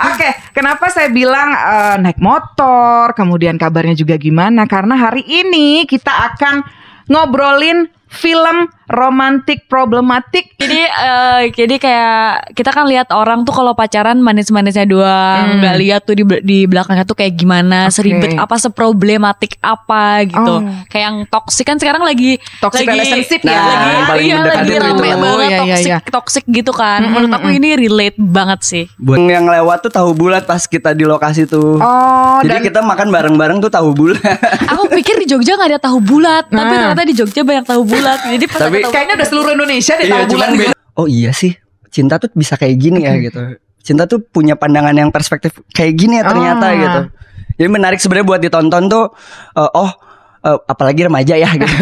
Oke, 0.00 0.28
kenapa 0.56 0.88
saya 0.88 1.12
bilang 1.12 1.52
eh, 1.52 1.96
naik 2.00 2.16
motor, 2.16 3.12
kemudian 3.12 3.60
kabarnya 3.60 3.92
juga 3.92 4.16
gimana? 4.16 4.64
Karena 4.64 4.96
hari 4.96 5.20
ini 5.28 5.84
kita 5.84 6.08
akan 6.32 6.64
ngobrolin 7.10 7.90
film 8.10 8.66
romantik 8.90 9.70
problematik. 9.70 10.58
Jadi 10.58 10.82
eh, 10.82 11.40
jadi 11.54 11.78
kayak 11.78 12.18
kita 12.58 12.74
kan 12.74 12.90
lihat 12.90 13.14
orang 13.14 13.46
tuh 13.46 13.54
kalau 13.54 13.72
pacaran 13.72 14.18
manis-manisnya 14.18 14.82
doang, 14.84 15.46
Hmm. 15.46 15.58
nggak 15.62 15.76
lihat 15.78 16.00
tuh 16.02 16.18
di 16.18 16.24
di 16.42 16.58
belakangnya 16.66 17.06
tuh 17.06 17.14
kayak 17.14 17.38
gimana, 17.38 17.86
Oke. 17.86 17.94
seribet 17.94 18.34
apa, 18.34 18.58
seproblematik 18.58 19.62
apa 19.62 20.26
gitu. 20.26 20.54
Oh. 20.58 20.66
Kayak 20.90 21.04
yang 21.06 21.16
toksik 21.30 21.64
kan 21.64 21.78
sekarang 21.78 22.02
lagi 22.02 22.42
Toxic 22.58 22.82
lagi, 22.82 22.98
relationship 22.98 23.40
Nah, 23.46 23.54
ya. 23.54 23.62
lagi, 23.62 23.86
yang 23.86 24.04
paling 24.04 24.26
iya, 24.26 24.36
lagi 24.42 24.74
rame 24.74 24.90
itu. 24.90 25.18
banget 25.22 25.30
Oh, 25.30 25.38
iya, 25.38 25.46
iya, 25.46 25.58
toxic 25.62 25.86
iya. 25.86 25.98
toxic 26.10 26.44
gitu 26.50 26.72
kan. 26.74 27.00
Mm, 27.06 27.10
Menurut 27.14 27.30
mm, 27.30 27.36
aku 27.38 27.46
mm. 27.46 27.58
ini 27.62 27.68
relate 27.78 28.18
banget 28.18 28.60
sih. 28.66 28.84
Buat 28.98 29.22
yang 29.22 29.46
lewat 29.46 29.78
tuh 29.86 29.92
tahu 29.94 30.10
bulat 30.12 30.42
pas 30.44 30.66
kita 30.66 30.90
di 30.92 31.06
lokasi 31.06 31.46
tuh. 31.46 31.78
Oh, 31.78 32.42
Jadi 32.42 32.50
dan 32.50 32.60
kita 32.66 32.80
makan 32.82 33.08
bareng-bareng 33.08 33.62
tuh 33.62 33.70
tahu 33.70 33.94
bulat. 33.94 34.18
Aku 34.66 34.90
pikir 34.90 35.22
di 35.22 35.30
Jogja 35.30 35.54
nggak 35.54 35.78
ada 35.78 35.80
tahu 35.80 36.02
bulat, 36.02 36.50
tapi 36.50 36.74
ternyata 36.74 37.04
di 37.06 37.14
Jogja 37.14 37.46
banyak 37.46 37.64
tahu 37.64 37.82
bulat. 37.86 37.99
Jadi 38.02 38.44
pas 38.46 38.60
Tapi- 38.60 38.80
tahu 38.80 38.90
kayaknya 38.90 39.14
udah 39.16 39.28
seluruh 39.28 39.50
Indonesia 39.52 39.94
deh 39.94 40.04
Iya, 40.04 40.14
tahu 40.16 40.32
cuman 40.32 40.48
beda. 40.54 40.74
Oh 40.94 41.06
iya 41.06 41.30
sih, 41.30 41.52
cinta 41.88 42.16
tuh 42.16 42.28
bisa 42.32 42.54
kayak 42.54 42.76
gini 42.76 43.00
ya 43.02 43.14
gitu. 43.16 43.40
Cinta 43.80 44.04
tuh 44.04 44.20
punya 44.20 44.54
pandangan 44.54 44.92
yang 44.92 45.08
perspektif 45.08 45.56
kayak 45.70 45.94
gini 45.94 46.16
ya 46.16 46.24
ternyata 46.24 46.66
Ah. 46.66 46.74
gitu. 46.74 47.00
Jadi 47.56 47.68
menarik 47.68 47.96
sebenarnya 47.96 48.26
buat 48.26 48.40
ditonton 48.40 48.84
tuh. 48.86 49.06
eh, 49.52 49.70
oh, 49.74 49.90
eh, 50.40 50.58
apalagi 50.68 51.06
remaja 51.06 51.34
ya 51.36 51.50
gitu. 51.56 51.68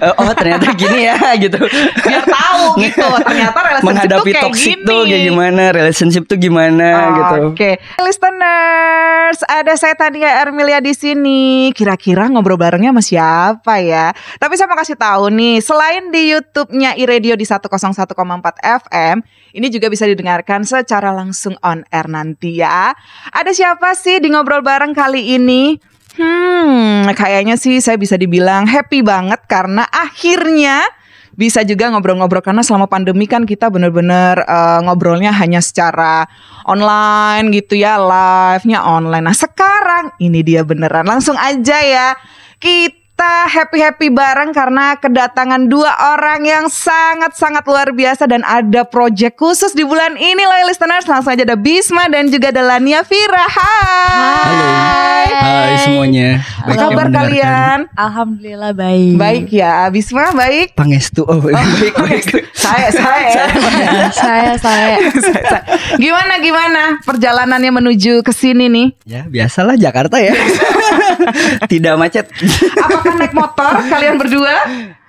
Eh, 0.00 0.14
oh 0.16 0.32
ternyata 0.32 0.72
gini 0.72 1.04
ya 1.04 1.16
gitu. 1.36 1.60
biar 2.04 2.24
tahu 2.24 2.64
gitu. 2.84 3.04
Ternyata 3.20 3.58
relationship 3.60 3.86
Menghadapi 3.86 4.30
tuh 4.30 4.32
kayak 4.32 4.44
toxic 4.48 4.76
gini. 4.80 4.88
tuh 4.88 5.00
kayak 5.04 5.22
gimana, 5.28 5.62
relationship 5.76 6.24
tuh 6.24 6.38
gimana 6.40 6.88
gitu. 7.16 7.36
Oke, 7.52 7.70
listeners, 8.00 9.38
ada 9.44 9.72
saya 9.76 9.94
Tania 9.96 10.40
Ermilia 10.40 10.80
di 10.80 10.96
sini. 10.96 11.68
Kira-kira 11.76 12.32
ngobrol 12.32 12.56
barengnya 12.56 12.96
sama 12.96 13.02
siapa 13.04 13.74
ya? 13.84 14.12
Tapi 14.40 14.52
saya 14.56 14.68
mau 14.72 14.78
kasih 14.80 14.96
tahu 14.96 15.28
nih, 15.32 15.60
selain 15.60 16.08
di 16.08 16.22
YouTube-nya 16.32 16.96
iRadio 16.96 17.34
di 17.36 17.44
101,4 17.44 18.16
FM, 18.86 19.16
ini 19.52 19.66
juga 19.68 19.86
bisa 19.92 20.08
didengarkan 20.08 20.64
secara 20.64 21.12
langsung 21.12 21.58
on 21.60 21.84
air 21.92 22.06
nanti 22.08 22.62
ya. 22.62 22.94
Ada 23.34 23.52
siapa 23.52 23.92
sih 23.98 24.22
di 24.22 24.32
ngobrol 24.32 24.64
bareng 24.64 24.96
kali 24.96 25.36
ini? 25.36 25.89
Hmm, 26.20 27.08
kayaknya 27.16 27.56
sih 27.56 27.80
saya 27.80 27.96
bisa 27.96 28.20
dibilang 28.20 28.68
happy 28.68 29.00
banget 29.00 29.40
karena 29.48 29.88
akhirnya 29.88 30.84
bisa 31.32 31.64
juga 31.64 31.88
ngobrol-ngobrol 31.88 32.44
karena 32.44 32.60
selama 32.60 32.84
pandemi 32.84 33.24
kan 33.24 33.48
kita 33.48 33.72
bener-bener 33.72 34.44
eh, 34.44 34.80
ngobrolnya 34.84 35.32
hanya 35.32 35.64
secara 35.64 36.28
online 36.68 37.48
gitu 37.56 37.80
ya, 37.80 37.96
live-nya 37.96 38.84
online. 38.84 39.32
Nah, 39.32 39.36
sekarang 39.36 40.12
ini 40.20 40.44
dia 40.44 40.60
beneran. 40.60 41.08
Langsung 41.08 41.40
aja 41.40 41.80
ya. 41.80 42.12
Kita 42.60 42.99
happy-happy 43.24 44.08
bareng 44.12 44.54
karena 44.54 44.96
kedatangan 44.96 45.68
dua 45.68 45.92
orang 46.16 46.46
yang 46.46 46.64
sangat-sangat 46.70 47.64
luar 47.66 47.92
biasa 47.92 48.28
dan 48.30 48.46
ada 48.46 48.86
project 48.86 49.36
khusus 49.36 49.76
di 49.76 49.84
bulan 49.84 50.16
ini 50.16 50.42
loh 50.44 50.70
listeners. 50.70 51.04
Langsung 51.08 51.34
aja 51.34 51.44
ada 51.44 51.58
Bisma 51.58 52.08
dan 52.08 52.30
juga 52.30 52.54
ada 52.54 52.62
Lania 52.64 53.04
Vira. 53.04 53.46
Hai. 53.48 55.26
Halo. 55.30 55.40
Hai 55.40 55.74
semuanya. 55.84 56.28
Apa 56.64 56.72
kabar 56.76 57.06
kalian? 57.10 57.78
Alhamdulillah 57.96 58.72
baik. 58.76 59.14
Baik 59.16 59.46
ya, 59.52 59.88
Bisma 59.88 60.32
baik. 60.36 60.76
Pangestu. 60.76 61.24
Oh, 61.24 61.40
baik 61.40 61.94
baik. 62.04 62.24
Saya, 62.54 62.88
saya. 62.92 63.44
saya 64.22 64.52
saya 64.60 64.96
gimana 65.98 66.38
gimana 66.38 66.82
perjalanannya 67.02 67.70
menuju 67.70 68.22
ke 68.22 68.32
sini 68.34 68.66
nih? 68.70 68.88
Ya 69.06 69.22
biasalah 69.26 69.74
Jakarta 69.76 70.20
ya. 70.20 70.34
Tidak 71.72 71.94
macet. 71.96 72.28
Apakah 72.76 73.14
naik 73.16 73.34
motor 73.34 73.72
kalian 73.88 74.16
berdua? 74.16 74.54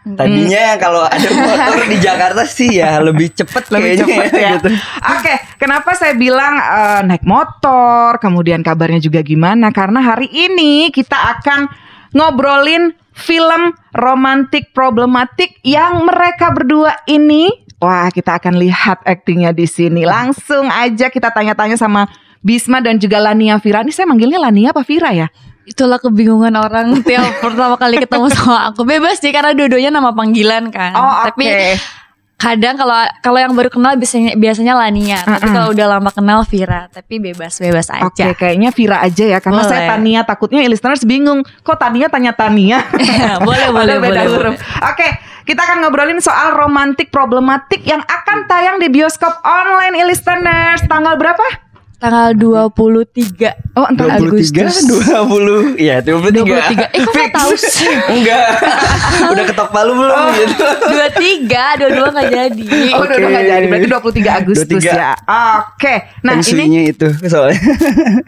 Tadinya 0.01 0.81
kalau 0.81 1.05
ada 1.05 1.29
motor 1.29 1.85
di 1.85 1.97
Jakarta 2.01 2.41
sih 2.49 2.81
ya 2.81 2.97
lebih 3.05 3.29
cepet 3.37 3.69
Lebih 3.69 3.85
kayaknya 3.85 4.01
cepet 4.01 4.31
ya. 4.33 4.51
gitu. 4.57 4.69
Oke, 5.13 5.33
kenapa 5.61 5.93
saya 5.93 6.17
bilang 6.17 6.57
eh, 6.57 7.01
naik 7.05 7.21
motor, 7.21 8.17
kemudian 8.17 8.65
kabarnya 8.65 8.97
juga 8.97 9.21
gimana? 9.21 9.69
Karena 9.69 10.01
hari 10.01 10.25
ini 10.33 10.89
kita 10.89 11.37
akan 11.37 11.69
ngobrolin 12.17 12.97
film 13.13 13.77
romantik 13.93 14.73
problematik 14.73 15.61
yang 15.61 16.09
mereka 16.09 16.49
berdua 16.49 16.97
ini. 17.05 17.53
Wah, 17.77 18.09
kita 18.09 18.41
akan 18.41 18.57
lihat 18.57 19.05
aktingnya 19.05 19.53
di 19.53 19.69
sini. 19.69 20.05
Langsung 20.05 20.69
aja 20.69 21.13
kita 21.13 21.29
tanya-tanya 21.29 21.77
sama 21.77 22.09
Bisma 22.41 22.81
dan 22.81 22.97
juga 22.97 23.21
Lania 23.21 23.61
Vira. 23.61 23.85
Ini 23.85 23.93
saya 23.93 24.09
manggilnya 24.09 24.41
Lania 24.41 24.73
apa 24.73 24.81
Vira 24.81 25.13
ya? 25.13 25.29
Itulah 25.65 26.01
kebingungan 26.01 26.53
orang 26.57 26.97
tiap 27.07 27.37
pertama 27.39 27.77
kali 27.77 28.01
ketemu 28.01 28.27
sama 28.33 28.73
aku. 28.73 28.81
Bebas 28.85 29.21
sih 29.21 29.29
karena 29.29 29.53
dua-duanya 29.53 29.93
nama 29.93 30.09
panggilan 30.11 30.73
kan. 30.73 30.93
Oh, 30.97 31.05
oke. 31.25 31.37
Tapi 31.37 31.45
kadang 32.41 32.73
kalau 32.73 32.97
kalau 33.21 33.37
yang 33.37 33.53
baru 33.53 33.69
kenal 33.69 33.93
biasanya 34.01 34.33
biasanya 34.33 34.73
Lania, 34.73 35.21
tapi 35.21 35.45
Mm-mm. 35.45 35.53
kalau 35.53 35.67
udah 35.77 35.85
lama 35.85 36.09
kenal 36.09 36.41
Vira, 36.49 36.89
tapi 36.89 37.21
bebas-bebas 37.21 37.93
aja. 37.93 38.09
Oke, 38.09 38.33
kayaknya 38.33 38.73
Vira 38.73 38.97
aja 38.97 39.37
ya 39.37 39.37
karena 39.37 39.61
saya 39.61 39.85
Boleh. 39.85 39.89
Tania 39.93 40.21
takutnya 40.25 40.65
listeners 40.65 41.05
bingung. 41.05 41.45
Kok 41.61 41.77
Tania 41.77 42.09
tanya 42.09 42.33
Tania? 42.33 42.81
boleh 43.47 43.69
boleh 43.69 43.95
boleh. 44.01 44.25
huruf. 44.25 44.57
boleh. 44.57 44.89
Oke, 44.89 45.07
kita 45.45 45.61
akan 45.69 45.85
ngobrolin 45.85 46.17
soal 46.17 46.57
romantik 46.57 47.13
problematik 47.13 47.85
yang 47.85 48.01
akan 48.01 48.49
tayang 48.49 48.81
di 48.81 48.89
bioskop 48.89 49.37
online 49.45 50.01
eh, 50.01 50.05
listeners. 50.09 50.81
Tanggal 50.89 51.21
berapa? 51.21 51.70
Tanggal 52.01 52.33
23 52.33 53.77
Oh, 53.77 53.85
entar 53.85 54.17
23, 54.17 54.25
Agustus. 54.65 55.05
20. 55.05 55.77
Iya, 55.77 56.01
23. 56.01 56.43
23. 56.43 56.97
Eh 56.97 56.99
kok 56.99 57.13
nggak 57.13 57.31
tahu 57.31 57.51
sih? 57.55 57.87
Enggak. 58.17 58.41
Udah 59.31 59.43
ketok 59.45 59.69
palu 59.69 59.93
belum 59.95 60.09
Oh. 60.11 60.27
gitu. 60.33 60.65
23, 60.89 61.79
dua-dua 61.79 62.07
nggak 62.09 62.29
jadi. 62.33 62.65
Oh, 62.97 63.05
udah 63.05 63.15
Oke. 63.15 63.29
nggak 63.29 63.45
jadi. 63.45 63.65
Berarti 63.69 63.87
23 63.87 64.39
Agustus 64.41 64.81
23. 64.81 64.91
ya. 64.91 65.11
Oke. 65.61 65.93
Nah, 66.25 66.33
ini 66.41 66.89
itu 66.89 67.05
soalnya. 67.23 67.61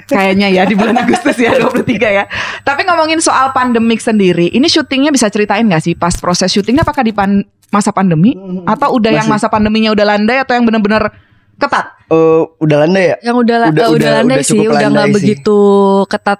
kayaknya 0.05 0.47
ya 0.47 0.63
di 0.63 0.75
bulan 0.77 0.95
Agustus 0.95 1.35
ya 1.35 1.57
23 1.57 1.81
ya. 2.13 2.23
Tapi 2.61 2.85
ngomongin 2.85 3.19
soal 3.19 3.51
pandemik 3.51 3.99
sendiri, 3.99 4.47
ini 4.47 4.69
syutingnya 4.69 5.09
bisa 5.09 5.27
ceritain 5.27 5.65
nggak 5.65 5.81
sih 5.81 5.97
pas 5.97 6.13
proses 6.13 6.47
syutingnya 6.47 6.85
apakah 6.85 7.01
di 7.01 7.11
pan- 7.11 7.41
masa 7.67 7.89
pandemi 7.89 8.37
atau 8.63 8.93
udah 8.93 9.09
yang 9.11 9.25
Masih. 9.25 9.43
masa 9.43 9.47
pandeminya 9.49 9.89
udah 9.89 10.05
landai 10.05 10.37
atau 10.37 10.53
yang 10.53 10.61
benar-benar 10.61 11.09
ketat? 11.55 11.85
Eh, 12.05 12.41
udah 12.57 12.77
landai 12.79 13.05
ya? 13.05 13.17
Yang 13.23 13.35
udah 13.39 13.55
Udah- 13.55 13.63
eh, 13.63 13.71
udah, 13.71 13.87
udah- 13.89 14.13
landai 14.17 14.37
udah 14.37 14.45
sih, 14.45 14.59
udah 14.61 14.87
nggak 14.89 15.09
begitu 15.11 15.59
ketat 16.07 16.39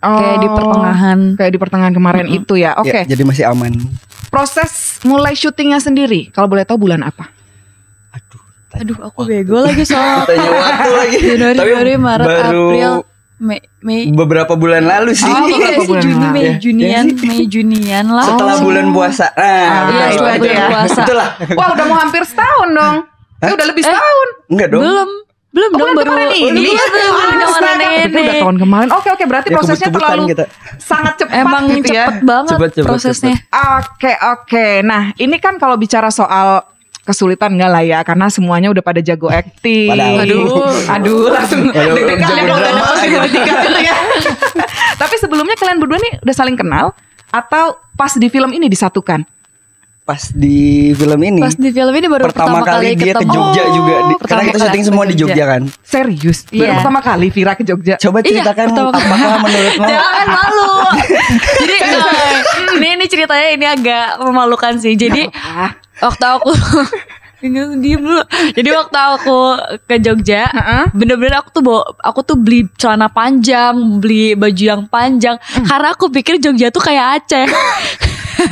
kayak 0.00 0.36
di 0.36 0.48
Oh, 0.48 0.54
pertengahan. 0.54 1.18
Kayak 1.34 1.50
di 1.50 1.58
pertengahan 1.58 1.94
kemarin 1.94 2.26
itu 2.28 2.54
ya. 2.54 2.76
Oke. 2.76 2.92
Ya, 2.94 3.02
jadi 3.06 3.22
masih 3.22 3.44
aman. 3.46 3.72
Proses 4.28 4.72
mulai 5.02 5.32
syutingnya 5.32 5.78
sendiri, 5.78 6.28
kalau 6.28 6.44
boleh 6.46 6.62
tahu 6.62 6.82
bulan 6.82 7.00
apa? 7.00 7.30
Aduh. 8.10 8.42
Aduh, 8.74 8.98
aku 9.00 9.20
bego 9.24 9.58
lagi 9.60 9.80
soal 9.82 10.24
Tanya 10.28 10.50
waktu 10.50 10.90
lagi. 10.92 11.18
Januari, 11.24 11.54
Tapi 11.54 11.68
Februari, 11.68 11.92
Maret, 11.96 12.26
baru 12.26 12.64
April, 12.66 12.92
Mei, 13.36 13.58
Mei. 13.80 14.02
beberapa 14.10 14.52
bulan 14.54 14.82
lalu 14.82 15.12
sih. 15.12 15.24
Oh, 15.24 15.38
Iya 15.40 15.54
beberapa 15.54 15.78
sih 15.78 15.88
bulan 15.88 16.02
Juni, 16.02 16.14
lalu. 16.16 16.32
Mei, 16.32 16.42
Ya, 16.42 16.54
Junian, 16.58 17.04
ya. 17.06 17.14
Mei, 17.24 17.42
Junian 17.46 18.06
lah. 18.08 18.26
Setelah 18.26 18.54
Oh. 18.54 18.62
bulan 18.62 18.86
puasa. 18.90 19.26
Nah, 19.30 19.46
Iya, 19.46 19.62
Ah, 20.02 20.10
setelah 20.10 20.34
itu 20.34 20.42
bulan 20.42 20.54
ya. 20.54 20.66
puasa. 20.68 21.00
Itulah. 21.00 21.28
Wah, 21.54 21.68
udah 21.70 21.84
mau 21.86 21.98
hampir 21.98 22.22
setahun 22.24 22.68
dong. 22.70 22.96
Eh, 23.44 23.52
udah 23.52 23.66
lebih 23.66 23.82
setahun. 23.82 24.28
Enggak 24.48 24.68
dong. 24.70 24.82
Belum, 24.82 25.08
belum 25.50 25.70
Oh, 25.70 25.78
dong 25.78 25.90
baru 25.94 26.10
kemarin 26.10 26.30
ini. 26.34 26.60
Iya, 26.66 26.84
Ah. 26.84 28.04
Itu 28.04 28.18
udah 28.18 28.36
tahun 28.40 28.56
kemarin. 28.58 28.88
Oke, 28.90 29.08
oke, 29.08 29.24
berarti 29.24 29.48
Ya, 29.48 29.54
prosesnya 29.54 29.88
terlalu 29.88 30.22
kita. 30.28 30.44
sangat 30.76 31.14
cepat 31.16 31.34
Emang 31.36 31.62
gitu 31.70 31.88
ya. 31.88 32.06
cepet 32.10 32.22
banget 32.22 32.50
Cepet, 32.50 32.70
cepet, 32.74 32.86
prosesnya. 32.86 33.34
Oke, 33.78 34.12
oke. 34.12 34.66
Nah, 34.82 35.02
ini 35.16 35.36
kan 35.38 35.54
kalau 35.56 35.76
bicara 35.76 36.10
soal 36.10 36.66
kesulitan 37.02 37.52
enggak 37.52 37.68
lah 37.68 37.82
ya 37.84 38.00
karena 38.00 38.26
semuanya 38.26 38.72
udah 38.72 38.80
pada 38.80 38.98
jago 38.98 39.28
acting. 39.28 39.92
Padahal. 39.92 40.24
Aduh. 40.24 40.64
aduh 40.88 41.22
langsung 41.28 41.68
deg-degan 41.68 42.16
ya 42.16 42.28
jago 42.34 42.48
kalau 42.48 42.58
udah 42.58 42.72
drama 42.72 42.96
dapet 42.96 43.06
gitu. 43.06 43.26
tiga 43.30 43.52
gitu 43.62 43.80
ya. 43.84 43.94
Tapi 44.96 45.14
sebelumnya 45.18 45.54
kalian 45.54 45.78
berdua 45.78 45.98
nih 46.00 46.12
udah 46.18 46.34
saling 46.34 46.56
kenal 46.56 46.96
atau 47.28 47.64
pas 47.92 48.10
di 48.10 48.26
film 48.26 48.50
ini 48.50 48.66
disatukan? 48.66 49.20
Pas 50.04 50.20
di 50.30 50.58
film 50.92 51.16
ini. 51.18 51.40
Pas 51.40 51.56
di 51.56 51.72
film 51.72 51.88
ini 51.90 52.04
baru 52.04 52.28
pertama, 52.28 52.60
kali, 52.60 52.92
dia 52.92 53.16
ke. 53.16 53.24
Jogja 53.24 53.64
juga. 53.66 53.94
Di- 54.04 54.18
pertama 54.20 54.28
karena 54.36 54.42
kita 54.44 54.52
kali 54.54 54.68
syuting 54.68 54.84
semua 54.84 55.04
di 55.08 55.14
Jogja. 55.16 55.44
Kan. 55.48 55.62
Serius? 55.80 56.38
Baru 56.44 56.60
Iya. 56.60 56.72
pertama 56.76 57.00
kali 57.00 57.26
Vira 57.28 57.52
ke 57.54 57.64
Jogja. 57.64 57.94
Coba 57.96 58.20
Iya, 58.20 58.26
ceritakan 58.30 58.66
pertama 58.68 58.90
kali. 58.90 59.00
apakah 59.00 59.38
menurutmu 59.40 59.84
Jangan 59.86 60.26
malu. 60.28 60.72
Jadi 61.56 61.74
eh, 61.88 62.38
ini 62.76 62.88
ini 62.94 63.04
ceritanya 63.06 63.48
ini 63.50 63.66
agak 63.66 64.04
memalukan 64.20 64.76
sih. 64.76 64.92
Jadi 64.92 65.24
waktu 65.96 66.24
aku 66.36 66.52
diem 67.42 68.00
dulu. 68.00 68.24
Jadi 68.52 68.68
waktu 68.70 68.98
aku 68.98 69.38
ke 69.82 69.96
Jogja, 70.00 70.48
bener-bener 70.92 71.36
aku 71.38 71.48
tuh 71.50 71.60
bawa, 71.60 71.80
aku 71.98 72.20
tuh 72.20 72.36
beli 72.36 72.68
celana 72.74 73.08
panjang, 73.08 73.72
beli 74.00 74.32
baju 74.32 74.64
yang 74.66 74.82
panjang, 74.84 75.36
Hmm. 75.36 75.64
karena 75.64 75.92
aku 75.92 76.08
pikir 76.08 76.36
Jogja 76.38 76.68
tuh 76.68 76.80
kayak 76.80 77.20
Aceh. 77.20 77.44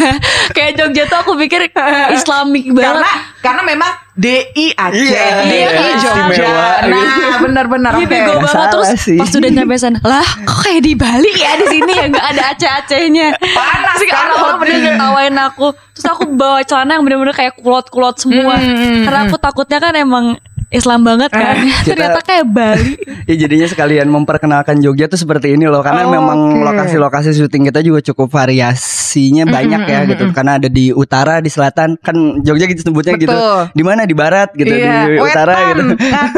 kayak 0.56 0.72
Jogja 0.74 1.04
tuh 1.06 1.18
aku 1.18 1.32
pikir 1.36 1.68
Islamik 2.10 2.70
banget. 2.70 2.92
Karena 2.94 3.10
karena 3.38 3.62
memang 3.64 3.90
DI 4.12 4.76
Aceh, 4.76 5.08
Iya, 5.08 5.24
DI 5.42 5.56
iya, 5.56 5.94
Jogja. 5.96 6.52
Nah, 6.84 7.40
benar-benar. 7.40 7.92
Iya 7.94 8.04
oke. 8.04 8.12
bego 8.12 8.32
banget 8.38 8.68
terus 8.70 8.88
sih. 9.00 9.16
pas 9.16 9.30
udah 9.30 9.50
nyampe 9.50 9.74
sana 9.74 9.98
lah 10.02 10.26
kok 10.44 10.58
kayak 10.62 10.82
di 10.82 10.92
Bali 10.92 11.32
ya 11.32 11.52
di 11.56 11.66
sini 11.70 11.92
ya 11.92 12.04
nggak 12.06 12.26
ada 12.28 12.42
Aceh-Acehnya 12.52 13.26
Panas 13.40 13.96
terus 13.96 14.02
kan 14.06 14.16
orang-orang 14.22 14.52
hobi. 14.52 14.62
bener 14.62 14.78
ngetawain 14.86 15.36
aku 15.38 15.66
terus 15.90 16.06
aku 16.06 16.22
bawa 16.28 16.60
celana 16.62 16.90
yang 16.94 17.04
bener-bener 17.04 17.32
kayak 17.32 17.54
kulot-kulot 17.56 18.16
semua 18.16 18.54
Hmm, 18.54 18.68
hmm, 18.68 19.02
karena 19.02 19.18
aku 19.26 19.36
takutnya 19.36 19.78
kan 19.78 19.94
emang 19.94 20.24
Islam 20.72 21.00
banget 21.02 21.28
kan? 21.28 21.54
Kita- 21.54 21.84
ternyata 21.86 22.20
kayak 22.20 22.44
Bali. 22.46 22.92
Ya 23.22 23.38
jadinya 23.38 23.64
sekalian 23.64 24.08
memperkenalkan 24.08 24.80
Jogja 24.80 25.06
tuh 25.06 25.14
seperti 25.14 25.54
ini 25.54 25.64
loh 25.64 25.78
Karena 25.78 26.02
Oh, 26.02 26.10
memang 26.10 26.38
lokasi-lokasi 26.60 27.30
syuting 27.32 27.64
kita 27.64 27.78
juga 27.78 28.02
cukup 28.02 28.26
variasinya 28.28 29.46
banyak 29.46 29.82
ya 29.84 30.00
gitu. 30.06 30.24
Karena 30.32 30.56
ada 30.56 30.66
di 30.66 30.90
utara, 30.90 31.38
di 31.38 31.46
selatan 31.46 31.94
Kan 31.96 32.16
Jogja 32.40 32.66
gitu 32.66 32.82
sebutnya 32.82 33.14
gitu. 33.14 33.30
Betul. 33.30 33.70
Di 33.70 33.82
mana? 33.82 34.02
Di 34.02 34.12
barat 34.12 34.50
gitu 34.52 34.69
Iya, 34.69 35.06
Di 35.06 35.20
utara 35.20 35.54
wetan. 35.54 35.66
gitu. 35.69 35.82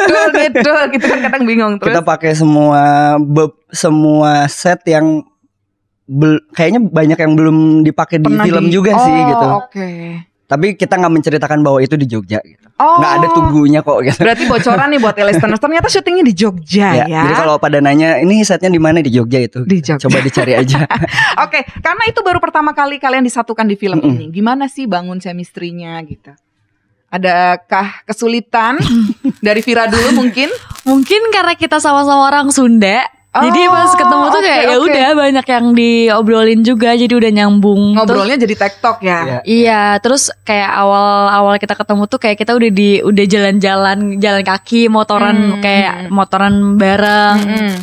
Ngedul, 0.04 0.24
ngedul 0.30 0.78
gitu 0.92 1.04
kan 1.06 1.18
kadang 1.22 1.42
bingung 1.44 1.72
terus. 1.78 1.88
Kita 1.88 2.00
pakai 2.02 2.32
semua 2.34 2.82
be- 3.16 3.54
semua 3.70 4.44
set 4.46 4.84
yang 4.84 5.24
bel- 6.04 6.44
kayaknya 6.50 6.84
banyak 6.84 7.16
yang 7.16 7.32
belum 7.32 7.56
dipakai 7.82 8.18
di 8.18 8.28
film 8.28 8.68
di- 8.68 8.72
juga 8.72 8.92
sih 8.94 9.08
Oh, 9.10 9.24
gitu. 9.26 9.46
Oke. 9.58 9.88
Tapi 10.44 10.76
kita 10.76 11.00
nggak 11.00 11.08
menceritakan 11.10 11.64
bahwa 11.64 11.80
itu 11.80 11.96
di 11.96 12.04
Jogja 12.04 12.38
gitu 12.40 12.62
Oh. 12.74 12.98
nggak 12.98 13.12
ada 13.16 13.26
tubuhnya 13.30 13.80
kok 13.80 14.02
gitu 14.02 14.18
Berarti 14.18 14.44
bocoran 14.44 14.90
nih 14.90 14.98
buat 14.98 15.14
listeners. 15.14 15.62
Ternyata 15.62 15.86
syutingnya 15.86 16.26
di 16.26 16.34
Jogja 16.34 16.88
ya. 16.92 17.06
Ya, 17.06 17.22
Jadi 17.22 17.34
kalau 17.38 17.54
pada 17.56 17.78
nanya 17.78 18.18
ini 18.18 18.42
setnya 18.42 18.66
di 18.66 18.82
mana 18.82 18.98
di 18.98 19.08
Jogja 19.08 19.38
itu 19.38 19.62
Di 19.62 19.78
Jogja. 19.78 20.02
Coba 20.04 20.18
dicari 20.18 20.58
aja 20.58 20.82
Oke, 21.46 21.62
karena 21.78 22.02
itu 22.04 22.18
baru 22.20 22.42
pertama 22.42 22.74
kali 22.74 22.98
kalian 22.98 23.22
disatukan 23.22 23.62
di 23.64 23.78
film 23.78 24.02
Mm-mm. 24.02 24.10
ini. 24.10 24.24
Gimana 24.28 24.66
sih 24.66 24.84
bangun 24.84 25.16
chemistry-nya 25.16 26.02
gitu? 26.02 26.34
Adakah 27.08 28.02
kesulitan 28.04 28.74
dari 29.46 29.62
Vira 29.62 29.86
dulu 29.86 30.18
mungkin? 30.18 30.50
mungkin 30.84 31.30
karena 31.30 31.54
kita 31.54 31.78
sama-sama 31.78 32.26
orang 32.26 32.50
Sunda 32.50 33.06
jadi 33.36 33.60
Oh, 33.64 33.72
pas 33.72 33.92
ketemu 33.92 34.24
tuh 34.24 34.38
oke, 34.38 34.46
kayak 34.46 34.64
ya 34.64 34.76
udah 34.76 35.08
banyak 35.16 35.46
yang 35.48 35.66
diobrolin 35.72 36.60
juga 36.60 36.90
jadi 36.92 37.10
udah 37.10 37.30
nyambung 37.32 37.82
Terus- 37.90 37.98
Ngobrolnya 37.98 38.36
jadi 38.38 38.54
tektok 38.56 38.96
ya. 39.00 39.18
Iya. 39.20 39.38
Iya, 39.42 39.82
terus 39.98 40.22
kayak 40.40 40.70
awal-awal 40.70 41.54
kita 41.56 41.74
ketemu 41.74 42.02
tuh 42.04 42.18
kayak 42.18 42.36
kita 42.36 42.52
udah 42.52 42.70
di 42.70 42.90
udah 43.00 43.24
jalan-jalan 43.24 43.98
jalan 44.16 44.42
kaki, 44.42 44.86
motoran 44.86 45.36
Hmm. 45.50 45.60
kayak 45.60 45.94
motoran 46.08 46.54
bareng. 46.76 47.38
Mm-mm. 47.40 47.74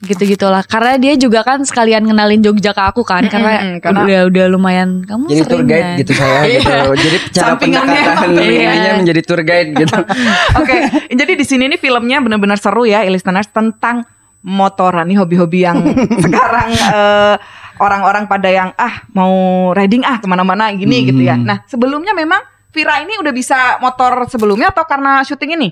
Gitu-gitulah. 0.00 0.64
Karena 0.64 0.96
dia 0.96 1.12
juga 1.14 1.42
kan 1.42 1.60
sekalian 1.60 2.00
ngenalin 2.02 2.40
Jogja 2.40 2.70
ke 2.70 2.80
aku 2.80 3.02
kan 3.02 3.20
karena, 3.26 3.60
Mm-mm, 3.60 3.74
karena- 3.80 4.00
udah 4.00 4.20
udah 4.26 4.44
lumayan 4.48 5.04
kamu 5.04 5.28
Jadi 5.28 5.44
tour 5.44 5.60
guide 5.62 5.84
kan?" 5.84 5.98
gitu 5.98 6.12
saya 6.14 6.40
gitu. 6.56 6.70
Jadi 6.96 7.16
cara 7.30 7.52
pendekatan 7.54 8.28
Iya. 8.32 8.92
menjadi 8.96 9.20
tour 9.20 9.40
guide 9.40 9.70
gitu. 9.76 9.98
Oke, 10.60 10.76
jadi 11.10 11.32
di 11.34 11.44
sini 11.44 11.68
nih 11.68 11.76
filmnya 11.76 12.16
benar-benar 12.18 12.56
seru 12.56 12.84
ya, 12.84 13.04
listeners 13.04 13.50
tentang 13.50 14.08
motoran 14.42 15.04
nih 15.04 15.16
hobi-hobi 15.16 15.62
yang 15.62 15.78
sekarang 16.24 16.68
eh, 16.72 17.34
orang-orang 17.76 18.24
pada 18.24 18.46
yang 18.46 18.70
ah 18.74 19.04
mau 19.10 19.32
riding 19.70 20.02
ah 20.02 20.16
ke 20.16 20.26
mana-mana 20.26 20.68
gini 20.70 21.00
Hmm. 21.00 21.06
gitu 21.06 21.22
ya. 21.22 21.34
Nah 21.34 21.64
sebelumnya 21.64 22.12
memang 22.12 22.40
Vira 22.70 22.98
ini 22.98 23.16
udah 23.16 23.30
bisa 23.30 23.58
motor 23.78 24.24
sebelumnya 24.26 24.70
atau 24.70 24.84
karena 24.84 25.20
syuting 25.20 25.54
ini 25.54 25.70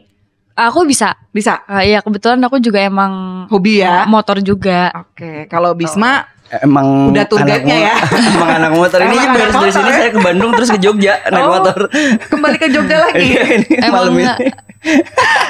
Aku 0.58 0.82
bisa. 0.82 1.14
bisa 1.30 1.62
Eh, 1.70 1.88
Iya, 1.88 2.02
kebetulan 2.02 2.42
aku 2.42 2.58
juga 2.58 2.82
emang 2.82 3.46
hobi 3.46 3.78
ya? 3.78 4.02
motor 4.04 4.42
juga. 4.42 4.90
Oke, 4.90 5.46
kalau 5.46 5.70
Bisma 5.72 6.26
Emang 6.50 7.12
Udah 7.12 7.24
tour 7.24 7.38
anak 7.38 7.60
guide-nya 7.60 7.76
ya. 7.82 7.94
Emang 8.32 8.50
anak 8.50 8.72
motor 8.72 8.98
ini 8.98 9.14
juga 9.14 9.38
harus 9.38 9.54
dari 9.54 9.68
sini 9.70 9.84
ya. 9.84 9.94
saya 9.94 10.10
ke 10.10 10.20
Bandung 10.20 10.50
terus 10.52 10.68
ke 10.68 10.78
Jogja 10.78 11.14
naik 11.28 11.44
Oh. 11.44 11.52
motor. 11.54 11.78
kembali 12.24 12.56
ke 12.56 12.68
Jogja 12.68 12.96
lagi. 13.04 13.20
Iya, 13.26 13.42
ini 13.54 13.66
Emang 13.78 13.92
malam 13.92 14.12
ini. 14.14 14.46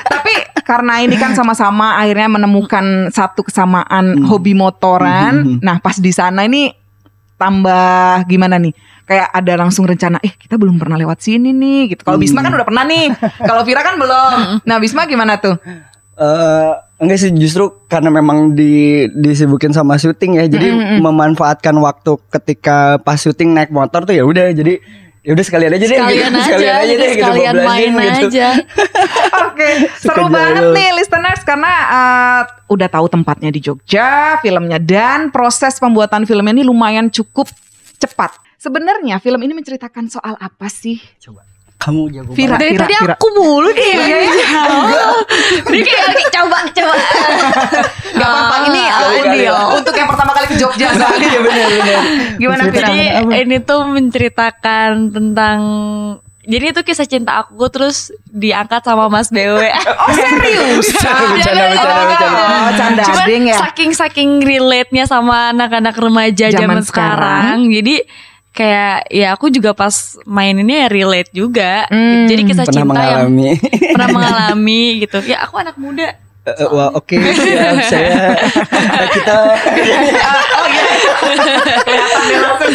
Tapi 0.05 0.33
karena 0.61 0.95
ini 1.00 1.15
kan 1.15 1.33
sama-sama 1.33 1.97
akhirnya 1.97 2.29
menemukan 2.31 2.85
satu 3.09 3.41
kesamaan 3.43 4.25
hobi 4.25 4.53
motoran. 4.53 5.35
Hmm. 5.47 5.59
Nah, 5.61 5.79
pas 5.79 5.97
di 5.97 6.11
sana 6.11 6.43
ini 6.43 6.75
tambah 7.35 8.27
gimana 8.27 8.59
nih? 8.59 8.75
Kayak 9.05 9.29
ada 9.33 9.53
langsung 9.56 9.87
rencana, 9.87 10.21
eh 10.21 10.35
kita 10.35 10.61
belum 10.61 10.77
pernah 10.77 10.97
lewat 10.97 11.23
sini 11.23 11.49
nih 11.50 11.95
gitu. 11.95 12.05
Kalau 12.05 12.19
Bisma 12.19 12.43
kan 12.43 12.53
udah 12.53 12.67
pernah 12.67 12.85
nih. 12.85 13.09
Kalau 13.39 13.62
Vira 13.62 13.81
kan 13.81 13.97
belum. 13.97 14.37
Nah, 14.69 14.77
Bisma 14.77 15.06
gimana 15.06 15.39
tuh? 15.39 15.56
Eh, 16.19 16.73
enggak 16.99 17.19
sih 17.23 17.31
justru 17.35 17.71
karena 17.87 18.11
memang 18.11 18.59
di 18.59 19.06
disibukin 19.15 19.71
sama 19.71 19.99
syuting 19.99 20.43
ya. 20.43 20.45
Jadi 20.50 20.99
memanfaatkan 20.99 21.75
waktu 21.79 22.19
ketika 22.31 22.99
pas 23.03 23.19
syuting 23.19 23.55
naik 23.55 23.71
motor 23.71 24.03
tuh 24.03 24.15
ya 24.15 24.27
udah 24.27 24.50
jadi 24.50 24.83
ya 25.23 25.37
udah 25.37 25.45
sekalian 25.45 25.71
aja 25.77 25.85
deh 25.85 25.99
Sekalian 25.99 26.33
gitu. 26.37 26.41
aja, 26.41 26.56
deh 26.56 26.79
gitu, 26.89 27.03
gitu, 27.05 27.15
sekalian 27.21 27.55
bablasin 27.55 27.93
main 27.93 28.12
gitu. 28.17 28.29
aja. 28.33 28.49
Oke, 29.50 29.69
seru 30.00 30.25
Suka 30.25 30.33
banget 30.33 30.65
nih 30.73 30.89
listeners 30.97 31.43
karena 31.45 31.73
eh, 31.91 32.41
udah 32.73 32.89
tahu 32.89 33.06
tempatnya 33.12 33.50
di 33.53 33.61
Jogja, 33.61 34.41
filmnya 34.41 34.79
dan 34.81 35.29
proses 35.29 35.77
pembuatan 35.77 36.25
filmnya 36.25 36.53
ini 36.56 36.65
lumayan 36.65 37.12
cukup 37.12 37.50
cepat. 37.99 38.35
Sebenarnya 38.59 39.23
film 39.23 39.39
ini 39.45 39.55
menceritakan 39.55 40.11
soal 40.11 40.35
apa 40.35 40.67
sih? 40.67 40.99
Coba. 41.23 41.47
Kamu 41.78 42.10
jago 42.10 42.34
Vira. 42.34 42.58
banget. 42.58 42.60
Dari 42.60 42.90
tadi 42.90 42.94
aku 43.06 43.26
mulu 43.32 43.70
nih. 43.70 43.92
Iya, 43.94 44.16
iya. 44.20 44.62
Ini 45.70 45.86
kayak 45.86 46.28
coba 46.28 46.58
coba. 46.69 46.94
Gak 48.10 48.28
apa-apa 48.28 48.56
ini 48.66 48.82
Ah, 48.82 48.90
uh, 48.90 49.06
kali 49.06 49.19
Undil 49.22 49.44
ya. 49.46 49.54
untuk 49.72 49.94
yang 49.94 50.08
pertama 50.08 50.32
kali 50.34 50.46
ke 50.48 50.56
Jogja 50.56 50.88
soalnya. 50.98 51.28
Iya 51.28 51.40
benar 51.40 51.69
benar. 51.70 52.02
Gimana 52.34 52.62
Vira? 52.64 52.78
Jadi 52.82 52.98
ini 53.38 53.56
tuh 53.60 53.80
menceritakan 53.86 54.90
tentang 55.08 55.58
jadi 56.42 56.72
itu 56.72 56.80
kisah 56.80 57.04
cinta 57.04 57.38
aku 57.38 57.69
terus 57.69 58.08
diangkat 58.26 58.80
sama 58.80 59.06
Mas 59.06 59.28
BW. 59.28 59.60
Oh 60.00 60.10
serius? 60.10 60.88
Bercanda, 60.88 61.25
bercanda, 61.30 61.62
Oh, 61.62 61.70
bercanda, 61.70 62.02
bercanda. 62.02 62.42
Oh, 62.42 62.70
canda 62.75 63.02
Cuman 63.04 63.42
ya. 63.44 63.56
saking 63.60 63.90
saking 63.92 64.30
relate-nya 64.40 65.04
sama 65.04 65.52
anak-anak 65.52 65.94
remaja 65.94 66.48
Zaman 66.48 66.58
zaman, 66.58 66.78
sekarang. 66.80 67.54
sekarang. 67.54 67.58
Jadi 67.70 67.94
kayak 68.58 69.06
ya 69.14 69.38
aku 69.38 69.55
juga 69.55 69.70
pas 69.70 70.19
main 70.26 70.50
ini 70.50 70.82
ya 70.82 70.87
relate 70.90 71.31
juga. 71.31 71.87
Hmm, 71.87 72.26
Jadi 72.26 72.43
kisah 72.43 72.66
Pernah 72.66 72.75
cinta 72.75 72.82
yang 72.82 73.31
mengalami. 73.31 73.50
pernah 73.94 74.08
mengalami 74.10 74.82
gitu. 75.06 75.19
Ya 75.22 75.46
aku 75.46 75.55
anak 75.62 75.78
muda. 75.78 76.19
Eh, 76.49 76.55
eh, 76.64 76.69
Wah 76.72 76.88
oke 76.96 77.12
siap 77.44 77.76
saya 77.93 78.32
kita 79.14 79.37
oh 79.37 80.66
iya. 80.72 80.84
Kelihatan 81.84 82.22
deh 82.25 82.38
langsung. 82.40 82.72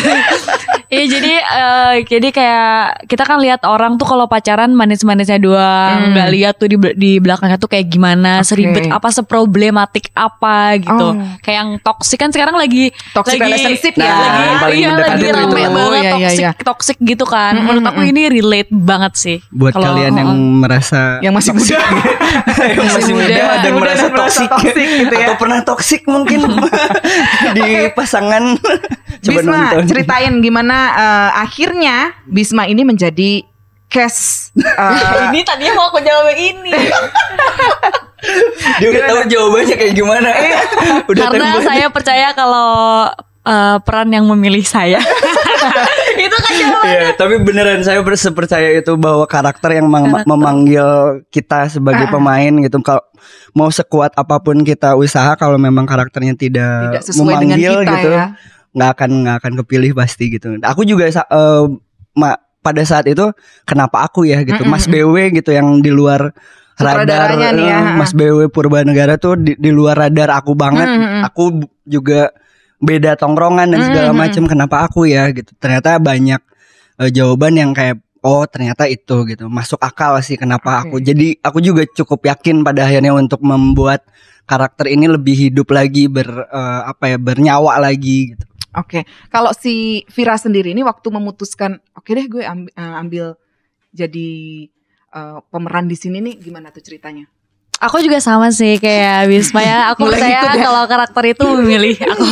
Iya 0.86 1.06
jadi 1.10 1.34
eh, 1.36 1.94
jadi 2.04 2.28
kayak 2.30 2.74
kita 3.06 3.24
kan 3.24 3.38
lihat 3.38 3.62
orang 3.64 3.96
tuh 3.96 4.06
kalau 4.06 4.26
pacaran 4.26 4.70
manis-manisnya 4.72 5.38
doang, 5.38 5.98
Hmm. 6.00 6.12
nggak 6.14 6.30
lihat 6.30 6.54
tuh 6.56 6.68
di 6.68 6.78
di 6.94 7.12
belakangnya 7.18 7.58
tuh 7.58 7.68
kayak 7.68 7.88
gimana, 7.88 8.40
Oke. 8.40 8.48
seribet 8.48 8.86
apa, 8.88 9.10
seproblematik 9.10 10.14
apa 10.14 10.78
gitu. 10.78 11.08
Oh. 11.10 11.18
Kayak 11.40 11.58
yang 11.60 11.70
toksik 11.80 12.18
kan 12.18 12.30
sekarang 12.30 12.54
lagi 12.54 12.94
Toxic 13.12 13.36
lagi, 13.36 13.44
relationship 13.44 13.94
Nah, 13.96 14.06
ya. 14.06 14.14
lagi, 14.14 14.42
yang 14.44 14.58
paling 14.60 14.78
iya, 14.78 14.90
lagi 14.94 15.28
rame 15.28 15.54
banget 15.66 15.74
Oh, 15.74 15.92
iya, 15.92 16.02
iya, 16.02 16.12
toxic 16.14 16.40
iya. 16.40 16.52
toxic 16.64 16.98
gitu 17.00 17.26
kan. 17.26 17.54
Mm, 17.54 17.64
Menurut 17.64 17.82
mm, 17.82 17.90
aku 17.90 18.00
mm. 18.00 18.10
ini 18.10 18.22
relate 18.32 18.72
banget 18.72 19.14
sih. 19.16 19.38
buat 19.50 19.74
Kalau- 19.74 19.94
kalian 19.94 20.14
yang 20.16 20.32
merasa 20.64 21.02
Yang 21.20 21.34
masih 21.34 21.52
muda. 21.54 21.78
yang 22.74 22.88
masih 22.88 23.14
muda, 23.14 23.26
muda 23.26 23.44
dan 23.60 23.72
muda 23.72 23.82
merasa 23.84 24.06
toksik 24.10 24.50
gitu 24.74 25.14
ya. 25.14 25.26
atau 25.26 25.36
pernah 25.36 25.60
toksik 25.62 26.02
mungkin 26.06 26.40
di 27.56 27.66
pasangan 27.92 28.44
coba 29.20 29.40
Bisma 29.40 29.60
ceritain 29.84 30.34
gimana 30.40 30.63
eh, 30.72 31.32
akhirnya 31.44 32.14
Bisma 32.24 32.70
ini 32.70 32.88
menjadi 32.88 33.44
cast 33.92 34.54
eh, 34.58 35.26
ini 35.30 35.44
tadinya 35.44 35.74
mau 35.78 35.90
aku 35.92 36.00
jawab 36.00 36.32
ini. 36.34 36.72
dia 38.80 38.88
udah 38.88 39.04
tahu 39.04 39.20
jawabannya 39.28 39.76
kayak 39.76 39.94
gimana 40.00 40.30
udah 41.12 41.24
Karena 41.28 41.60
saya 41.60 41.88
percaya 41.92 42.32
kalau 42.32 43.12
eh, 43.44 43.78
peran 43.84 44.10
yang 44.10 44.26
memilih 44.26 44.64
saya. 44.64 45.00
itu 46.24 46.38
kan 46.38 46.54
jawaban. 46.56 46.88
Iya, 46.88 47.08
tapi 47.18 47.36
beneran 47.44 47.82
saya 47.84 48.00
percaya 48.06 48.70
itu 48.78 48.94
bahwa 48.96 49.26
karakter 49.28 49.80
yang 49.80 49.88
mem- 49.92 50.24
memanggil 50.24 51.20
kita 51.34 51.68
sebagai 51.68 52.08
pemain 52.08 52.52
gitu. 52.64 52.80
Kalau 52.80 53.04
mau 53.56 53.70
sekuat 53.70 54.16
apa 54.16 54.40
pun 54.40 54.62
kita 54.64 54.96
usaha, 54.96 55.36
kalau 55.36 55.60
memang 55.60 55.84
karakternya 55.88 56.36
tidak, 56.36 57.00
tidak 57.00 57.04
sesuai 57.06 57.44
dengan 57.44 57.58
memanggil 57.58 57.74
kita 57.84 57.92
gitu, 57.92 58.10
ya. 58.12 58.26
Nggak 58.74 58.90
akan 58.98 59.10
nggak 59.26 59.36
akan 59.42 59.54
kepilih 59.64 59.92
pasti 59.94 60.34
gitu. 60.34 60.58
Aku 60.62 60.82
juga 60.84 61.08
eh, 61.10 61.64
ma- 62.18 62.42
pada 62.64 62.82
saat 62.88 63.06
itu 63.06 63.30
kenapa 63.68 64.08
aku 64.08 64.24
ya 64.24 64.42
gitu, 64.42 64.64
Mm-mm, 64.64 64.72
Mas 64.72 64.88
BW 64.88 65.16
gitu 65.36 65.52
yang 65.52 65.84
di 65.84 65.92
luar 65.92 66.32
radar 66.80 67.38
nih 67.38 67.54
ya, 67.70 67.78
eh, 67.94 67.96
Mas 68.00 68.12
BW 68.16 68.50
Purbanegara 68.50 69.20
tuh 69.20 69.38
di, 69.38 69.54
di 69.60 69.70
luar 69.70 70.00
radar 70.10 70.32
aku 70.34 70.56
banget. 70.58 70.90
Mm-mm. 70.90 71.22
Aku 71.28 71.44
bu- 71.64 71.72
juga 71.86 72.32
beda 72.80 73.16
tongkrongan 73.20 73.72
dan 73.76 73.80
segala 73.84 74.10
macam. 74.16 74.44
Kenapa 74.48 74.88
aku 74.88 75.06
ya 75.06 75.30
gitu? 75.36 75.54
Ternyata 75.60 76.00
banyak 76.02 76.42
eh, 77.04 77.10
jawaban 77.14 77.54
yang 77.60 77.72
kayak 77.76 78.00
oh 78.24 78.48
ternyata 78.48 78.88
itu 78.88 79.28
gitu 79.28 79.52
masuk 79.52 79.78
akal 79.84 80.16
sih 80.24 80.40
kenapa 80.40 80.80
Oke. 80.80 80.84
aku 80.88 80.96
jadi 81.04 81.28
aku 81.44 81.60
juga 81.60 81.84
cukup 81.84 82.24
yakin 82.24 82.64
pada 82.64 82.88
akhirnya 82.88 83.12
untuk 83.12 83.44
membuat 83.44 84.08
karakter 84.48 84.88
ini 84.88 85.12
lebih 85.12 85.36
hidup 85.36 85.68
lagi 85.76 86.08
ber 86.08 86.48
eh, 86.48 86.82
apa 86.88 87.12
ya 87.12 87.18
bernyawa 87.20 87.84
lagi 87.84 88.32
gitu 88.34 88.44
Oke, 88.74 89.06
kalau 89.30 89.54
si 89.54 90.02
Vira 90.10 90.34
sendiri 90.34 90.74
ini 90.74 90.82
waktu 90.82 91.08
memutuskan, 91.08 91.78
oke 91.94 92.10
deh 92.10 92.26
gue 92.26 92.42
ambil, 92.42 92.74
ambil 92.74 93.26
jadi 93.90 94.30
uh, 95.10 95.46
pemeran 95.48 95.86
di 95.86 95.94
sini 95.94 96.18
nih, 96.20 96.42
gimana 96.42 96.74
tuh 96.74 96.82
ceritanya? 96.82 97.30
Aku 97.78 98.00
juga 98.00 98.18
sama 98.18 98.50
sih 98.50 98.80
kayak 98.80 99.28
Bisma 99.28 99.62
ya. 99.68 99.94
Aku 99.94 100.08
Mulai 100.08 100.18
percaya 100.18 100.38
ikut 100.40 100.50
ya? 100.56 100.64
kalau 100.64 100.84
karakter 100.88 101.24
itu 101.30 101.44
memilih 101.54 101.94
aku. 102.12 102.26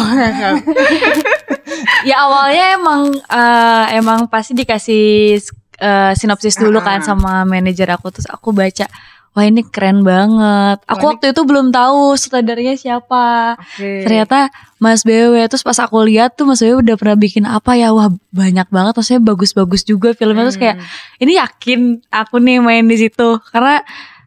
ya 2.05 2.15
awalnya 2.19 2.65
emang 2.74 3.01
eh, 3.13 3.86
emang 3.98 4.25
pasti 4.25 4.55
dikasih 4.55 5.38
eh, 5.77 6.12
sinopsis 6.15 6.57
dulu 6.57 6.79
kan 6.79 7.01
Ah. 7.01 7.05
sama 7.05 7.33
manajer 7.43 7.89
aku 7.91 8.10
terus 8.10 8.27
aku 8.27 8.50
baca. 8.50 8.88
Wah 9.31 9.43
ini 9.43 9.63
keren 9.63 10.03
banget. 10.03 10.83
Aku 10.83 10.91
Wah, 10.91 11.00
ini- 11.00 11.07
waktu 11.15 11.25
itu 11.31 11.41
belum 11.41 11.71
tahu 11.71 12.13
sutradaranya 12.13 12.75
siapa. 12.75 13.55
Oke. 13.55 14.03
Ternyata 14.03 14.51
Mas 14.75 15.01
BW 15.01 15.39
terus 15.47 15.61
pas 15.61 15.77
aku 15.77 16.03
lihat 16.03 16.35
tuh 16.35 16.43
Mas 16.43 16.59
BW 16.59 16.81
udah 16.81 16.95
pernah 16.95 17.15
bikin 17.15 17.45
apa 17.45 17.73
ya 17.73 17.89
wah 17.89 18.11
banyak 18.29 18.67
banget 18.67 18.91
maksudnya 18.91 19.23
bagus-bagus 19.23 19.81
juga 19.83 20.11
filmnya 20.11 20.43
terus 20.43 20.57
kayak 20.57 20.75
Hmm. 20.75 20.88
ini 21.19 21.31
yakin 21.38 21.79
aku 22.09 22.35
nih 22.38 22.59
main 22.59 22.83
di 22.83 22.97
situ 22.97 23.29
karena 23.47 23.79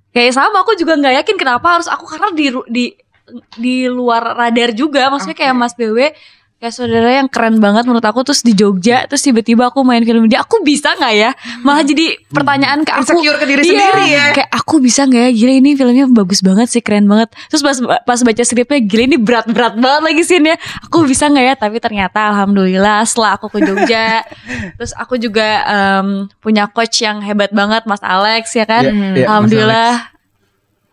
kayak 0.08 0.32
sama 0.32 0.62
aku 0.62 0.72
juga 0.74 0.94
nggak 0.94 1.20
yakin 1.20 1.36
kenapa 1.36 1.66
harus 1.74 1.84
aku 1.86 2.06
karena 2.06 2.30
di 2.30 2.46
di 2.66 2.84
di 3.54 3.76
luar 3.86 4.22
radar 4.32 4.72
juga 4.72 5.08
maksudnya 5.08 5.34
kayak 5.34 5.52
Oke. 5.52 5.60
Mas 5.60 5.74
BW 5.74 5.98
kayak 6.64 6.72
saudara 6.72 7.20
yang 7.20 7.28
keren 7.28 7.60
banget 7.60 7.84
menurut 7.84 8.00
aku 8.00 8.24
terus 8.24 8.40
di 8.40 8.56
Jogja 8.56 9.04
terus 9.04 9.20
tiba-tiba 9.20 9.68
aku 9.68 9.84
main 9.84 10.00
film 10.00 10.24
dia 10.32 10.40
aku 10.40 10.64
bisa 10.64 10.96
nggak 10.96 11.12
ya? 11.12 11.30
Malah 11.60 11.84
jadi 11.84 12.16
pertanyaan 12.32 12.88
ke 12.88 12.92
aku. 12.96 13.20
Insecure 13.20 13.36
ke 13.36 13.44
diri 13.44 13.60
Iya, 13.60 13.68
sendiri 13.68 14.04
ya. 14.08 14.26
kayak 14.32 14.50
aku 14.56 14.80
bisa 14.80 15.04
nggak 15.04 15.20
ya? 15.20 15.30
Gila 15.36 15.52
ini 15.60 15.70
filmnya 15.76 16.06
bagus 16.08 16.40
banget 16.40 16.72
sih 16.72 16.80
keren 16.80 17.04
banget. 17.04 17.36
Terus 17.52 17.60
pas 17.60 17.76
pas 18.08 18.16
baca 18.16 18.42
skripnya 18.48 18.80
gila 18.80 19.02
ini 19.12 19.16
berat-berat 19.20 19.76
banget 19.76 20.02
lagi 20.08 20.22
sih 20.24 20.40
aku 20.88 21.04
bisa 21.04 21.28
nggak 21.28 21.44
ya? 21.44 21.54
Tapi 21.60 21.76
ternyata 21.84 22.32
alhamdulillah 22.32 23.04
setelah 23.04 23.36
aku 23.36 23.52
ke 23.52 23.60
Jogja 23.60 24.24
terus 24.80 24.96
aku 24.96 25.20
juga 25.20 25.60
em, 25.68 26.32
punya 26.40 26.64
coach 26.72 27.04
yang 27.04 27.20
hebat 27.20 27.52
banget 27.52 27.84
Mas 27.84 28.00
Alex 28.00 28.56
ya 28.56 28.64
kan? 28.64 28.88
Iya, 28.88 28.96
Mas 28.96 29.28
alhamdulillah 29.28 29.92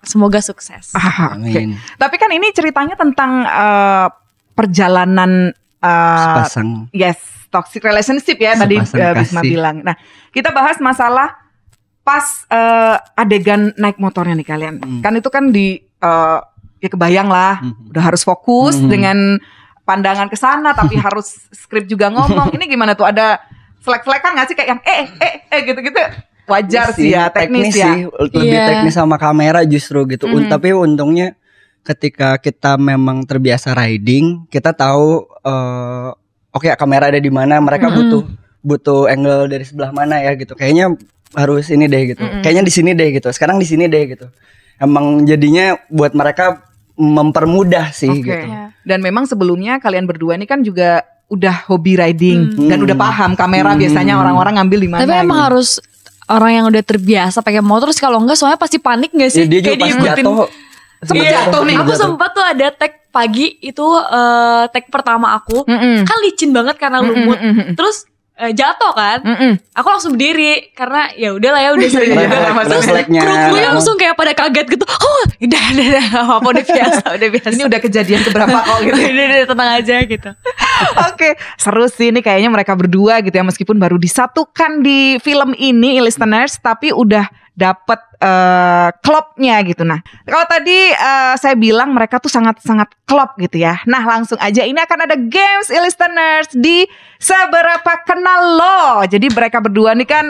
semoga 0.03 0.41
sukses. 0.43 0.91
Ah, 0.97 1.37
oke. 1.37 1.47
Amin. 1.47 1.77
Tapi 1.95 2.15
kan 2.19 2.27
ini 2.33 2.49
ceritanya 2.51 2.97
tentang 2.97 3.45
uh, 3.45 4.09
perjalanan 4.57 5.53
uh, 5.81 6.17
Sepasang. 6.45 6.69
yes 6.91 7.17
toxic 7.49 7.81
relationship 7.81 8.37
ya 8.37 8.55
tadi 8.55 8.77
uh, 8.77 8.85
Bisma 9.11 9.41
kasih. 9.41 9.41
bilang. 9.43 9.77
Nah 9.81 9.95
kita 10.31 10.49
bahas 10.49 10.79
masalah 10.79 11.35
pas 12.01 12.23
uh, 12.47 12.97
adegan 13.13 13.75
naik 13.75 13.97
motornya 13.97 14.33
nih 14.33 14.47
kalian. 14.47 14.75
Hmm. 14.79 15.01
Kan 15.01 15.13
itu 15.13 15.27
kan 15.27 15.49
di 15.49 15.77
uh, 15.99 16.39
ya 16.79 16.89
kebayang 16.89 17.27
lah, 17.27 17.61
Mhm. 17.61 17.93
udah 17.93 18.03
harus 18.03 18.23
fokus 18.23 18.73
Hmm. 18.75 18.89
dengan 18.89 19.17
pandangan 19.83 20.25
ke 20.25 20.35
sana, 20.35 20.71
tapi 20.71 20.97
harus 21.05 21.27
skrip 21.51 21.85
juga 21.85 22.09
ngomong. 22.09 22.55
Ini 22.55 22.65
gimana 22.65 22.95
tuh 22.95 23.05
ada 23.05 23.37
flek-flekan 23.79 24.33
nggak 24.33 24.47
sih 24.47 24.55
kayak 24.55 24.69
yang 24.69 24.81
eh 24.81 25.03
eh 25.19 25.33
eh 25.45 25.59
gitu-gitu? 25.61 26.01
Wajar 26.49 26.91
sih 26.91 27.13
ya, 27.13 27.29
teknis, 27.29 27.71
ya. 27.71 27.93
sih, 27.95 28.01
lebih 28.07 28.43
Iya. 28.49 28.65
teknis 28.67 28.95
sama 28.95 29.15
kamera 29.15 29.61
justru 29.63 30.03
gitu. 30.05 30.25
Mhm. 30.25 30.49
Tapi 30.49 30.73
untungnya 30.73 31.37
ketika 31.83 32.37
kita 32.37 32.75
memang 32.75 33.23
terbiasa 33.23 33.73
riding, 33.73 34.45
kita 34.47 34.71
tahu 34.71 35.25
eh, 35.41 36.09
oke 36.49 36.67
kamera 36.75 37.07
ada 37.07 37.17
di 37.17 37.29
mana, 37.29 37.57
mereka 37.57 37.87
Mhm. 37.87 37.95
butuh 37.95 38.23
butuh 38.61 39.01
angle 39.07 39.49
dari 39.49 39.65
sebelah 39.65 39.89
mana 39.89 40.21
ya 40.21 40.33
gitu. 40.33 40.53
Kayaknya 40.53 40.93
harus 41.33 41.65
ini 41.67 41.85
deh 41.85 42.01
gitu. 42.07 42.21
Mhm. 42.21 42.41
Kayaknya 42.41 42.63
di 42.63 42.71
sini 42.71 42.91
deh 42.91 43.09
gitu. 43.11 43.27
Sekarang 43.27 43.57
di 43.57 43.65
sini 43.65 43.85
deh 43.85 44.03
gitu. 44.07 44.29
Emang 44.77 45.25
jadinya 45.25 45.77
buat 45.87 46.11
mereka 46.11 46.61
mempermudah 46.95 47.89
sih 47.91 48.09
Oke. 48.11 48.21
gitu. 48.21 48.45
Iya. 48.45 48.69
Dan 48.81 48.99
memang 48.99 49.25
sebelumnya 49.25 49.77
kalian 49.77 50.05
berdua 50.05 50.35
ini 50.35 50.45
kan 50.45 50.61
juga 50.61 51.01
udah 51.27 51.65
hobi 51.65 51.95
riding 51.95 52.53
Hmm. 52.53 52.67
dan 52.67 52.77
udah 52.81 52.93
paham 52.93 53.31
kamera 53.33 53.71
Hmm. 53.71 53.79
biasanya 53.79 54.13
orang-orang 54.15 54.59
ngambil 54.59 54.79
di 54.79 54.89
mana. 54.91 55.01
tapi 55.01 55.15
emang 55.17 55.31
gitu. 55.33 55.47
harus 55.47 55.69
orang 56.27 56.51
yang 56.53 56.65
udah 56.67 56.83
terbiasa 56.83 57.39
pakai 57.39 57.59
motor 57.59 57.87
terus 57.87 57.97
kalau 57.97 58.19
enggak 58.19 58.35
soalnya 58.35 58.55
pasti 58.55 58.77
panik 58.77 59.09
gak 59.09 59.31
sih 59.31 59.43
Ya, 59.43 59.47
dia 59.47 59.59
juga 59.61 59.69
kayak 59.69 59.79
pas 59.79 59.87
diikutin 59.89 60.25
jatuh 60.27 60.35
Sempet 61.01 61.25
Iya, 61.25 61.49
jatuh 61.49 61.61
nih. 61.65 61.75
Aku 61.81 61.93
sempat 61.97 62.29
tuh 62.37 62.45
ada 62.45 62.69
tag 62.69 63.09
pagi 63.09 63.57
itu 63.59 63.87
eh, 63.97 64.63
tag 64.69 64.85
pertama 64.87 65.33
aku 65.33 65.65
Mm-mm. 65.65 66.05
kan 66.05 66.17
licin 66.21 66.53
banget 66.53 66.77
karena 66.77 67.01
lumut. 67.01 67.41
Mm-mm, 67.41 67.53
mm-mm. 67.57 67.73
Terus 67.73 68.05
eh, 68.37 68.53
jatuh 68.53 68.93
kan. 68.93 69.17
Mm-mm. 69.25 69.57
Aku 69.73 69.87
langsung 69.89 70.13
berdiri 70.13 70.69
karena 70.77 71.09
ya 71.17 71.33
udahlah 71.33 71.57
ya 71.57 71.69
udah 71.73 71.89
sering 71.89 72.13
juga. 72.13 73.17
kru-krunya 73.17 73.69
langsung 73.73 73.97
kayak 73.97 74.13
pada 74.13 74.33
kaget 74.37 74.67
gitu. 74.77 74.85
Oh, 74.85 75.21
udah 75.41 75.63
udah 75.73 75.85
udah 75.89 76.05
apa-apa 76.21 76.47
udah 76.53 76.65
biasa, 76.69 77.03
udah 77.17 77.29
biasa. 77.33 77.47
Ini 77.49 77.63
udah 77.65 77.79
kejadian 77.81 78.21
keberapa 78.21 78.57
kok 78.61 78.77
gitu. 78.85 78.99
udah, 79.09 79.25
udah, 79.25 79.47
tenang 79.49 79.69
aja 79.81 79.95
gitu. 80.05 80.29
Oke, 81.09 81.29
seru 81.57 81.85
sih 81.89 82.13
ini 82.13 82.21
kayaknya 82.21 82.53
mereka 82.53 82.77
berdua 82.77 83.25
gitu 83.25 83.33
ya 83.33 83.45
meskipun 83.45 83.81
baru 83.81 83.97
disatukan 83.97 84.85
di 84.85 85.17
film 85.17 85.57
ini 85.57 85.97
listeners 85.97 86.61
tapi 86.61 86.93
udah 86.93 87.40
dapet 87.51 87.99
eh, 88.17 88.89
klopnya 89.03 89.59
gitu. 89.61 89.83
Nah, 89.83 89.99
kalau 90.23 90.45
tadi 90.45 90.89
eh, 90.89 91.33
saya 91.35 91.53
bilang 91.53 91.91
mereka 91.91 92.17
tuh 92.17 92.27
sangat-sangat 92.27 92.89
klop 93.03 93.35
gitu 93.37 93.59
ya. 93.59 93.83
Nah, 93.85 94.01
langsung 94.01 94.39
aja 94.39 94.63
ini 94.63 94.77
akan 94.77 94.99
ada 95.03 95.15
games 95.15 95.67
listeners 95.69 96.47
di 96.51 96.87
seberapa 97.19 97.91
kenal 98.01 98.57
lo. 98.57 98.81
Jadi 99.05 99.27
mereka 99.29 99.59
berdua 99.59 99.93
nih 99.93 100.07
kan 100.07 100.25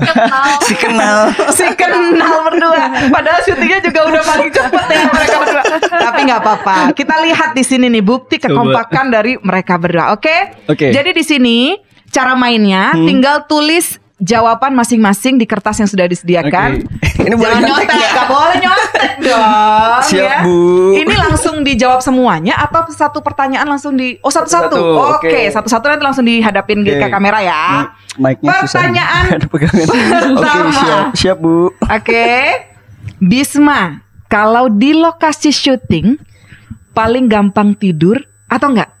si 0.66 0.74
kenal. 0.74 1.30
si 1.52 1.66
kenal 1.76 2.48
berdua. 2.48 3.08
Padahal 3.12 3.40
syutingnya 3.42 3.78
juga 3.80 4.00
udah 4.08 4.22
paling 4.24 4.50
cepet 4.50 4.84
ya 4.90 5.00
mereka 5.06 5.36
berdua. 5.38 5.62
Tapi 5.82 6.20
nggak 6.26 6.40
apa-apa. 6.40 6.76
Kita 6.92 7.20
lihat 7.22 7.52
di 7.52 7.62
sini 7.62 7.86
nih 7.88 8.02
bukti 8.02 8.36
kekompakan 8.38 9.12
dari 9.12 9.36
mereka 9.38 9.76
berdua. 9.76 10.16
Oke? 10.16 10.66
Oke. 10.66 10.90
Jadi 10.90 11.10
di 11.12 11.22
sini 11.22 11.58
cara 12.08 12.32
mainnya 12.32 12.96
Hmm. 12.96 13.04
tinggal 13.04 13.44
tulis 13.44 13.98
jawaban 14.16 14.72
masing-masing 14.72 15.36
di 15.36 15.44
kertas 15.44 15.76
yang 15.76 15.88
sudah 15.88 16.08
disediakan. 16.08 16.80
Oke. 16.80 17.20
Ini 17.26 17.34
boleh 17.36 17.52
Jangan 17.52 17.68
nyontek 17.68 17.84
nyontek, 17.84 17.96
nggak? 18.00 18.12
nggak 18.16 18.28
boleh 18.32 18.56
nyontek 18.64 19.12
dong. 19.28 20.00
Siap, 20.08 20.24
ya. 20.24 20.38
Bu. 20.44 20.56
Ini 20.96 21.14
langsung 21.16 21.54
dijawab 21.60 22.00
semuanya 22.00 22.54
atau 22.56 22.80
satu 22.88 23.18
pertanyaan 23.20 23.68
langsung 23.68 23.92
di 23.92 24.16
oh 24.24 24.32
satu-satu. 24.32 24.76
Oke, 25.20 25.28
oke. 25.28 25.40
satu-satu 25.52 25.84
nanti 25.92 26.04
langsung 26.04 26.24
dihadapin 26.24 26.80
Oke. 26.80 26.96
ke 26.96 27.06
kamera 27.12 27.38
ya. 27.44 27.62
Mic-nya. 28.16 28.64
Pertanyaan 28.64 29.24
Ada 29.36 29.46
pegangan. 29.48 29.84
Oke, 29.84 30.00
pertama. 30.40 30.72
siap. 30.72 31.04
Siap, 31.12 31.36
Bu. 31.36 31.68
Oke. 31.76 32.26
Bisma, 33.20 34.00
kalau 34.28 34.72
di 34.72 34.96
lokasi 34.96 35.52
syuting 35.52 36.16
paling 36.92 37.28
gampang 37.28 37.76
tidur 37.76 38.16
atau 38.48 38.72
enggak? 38.72 38.92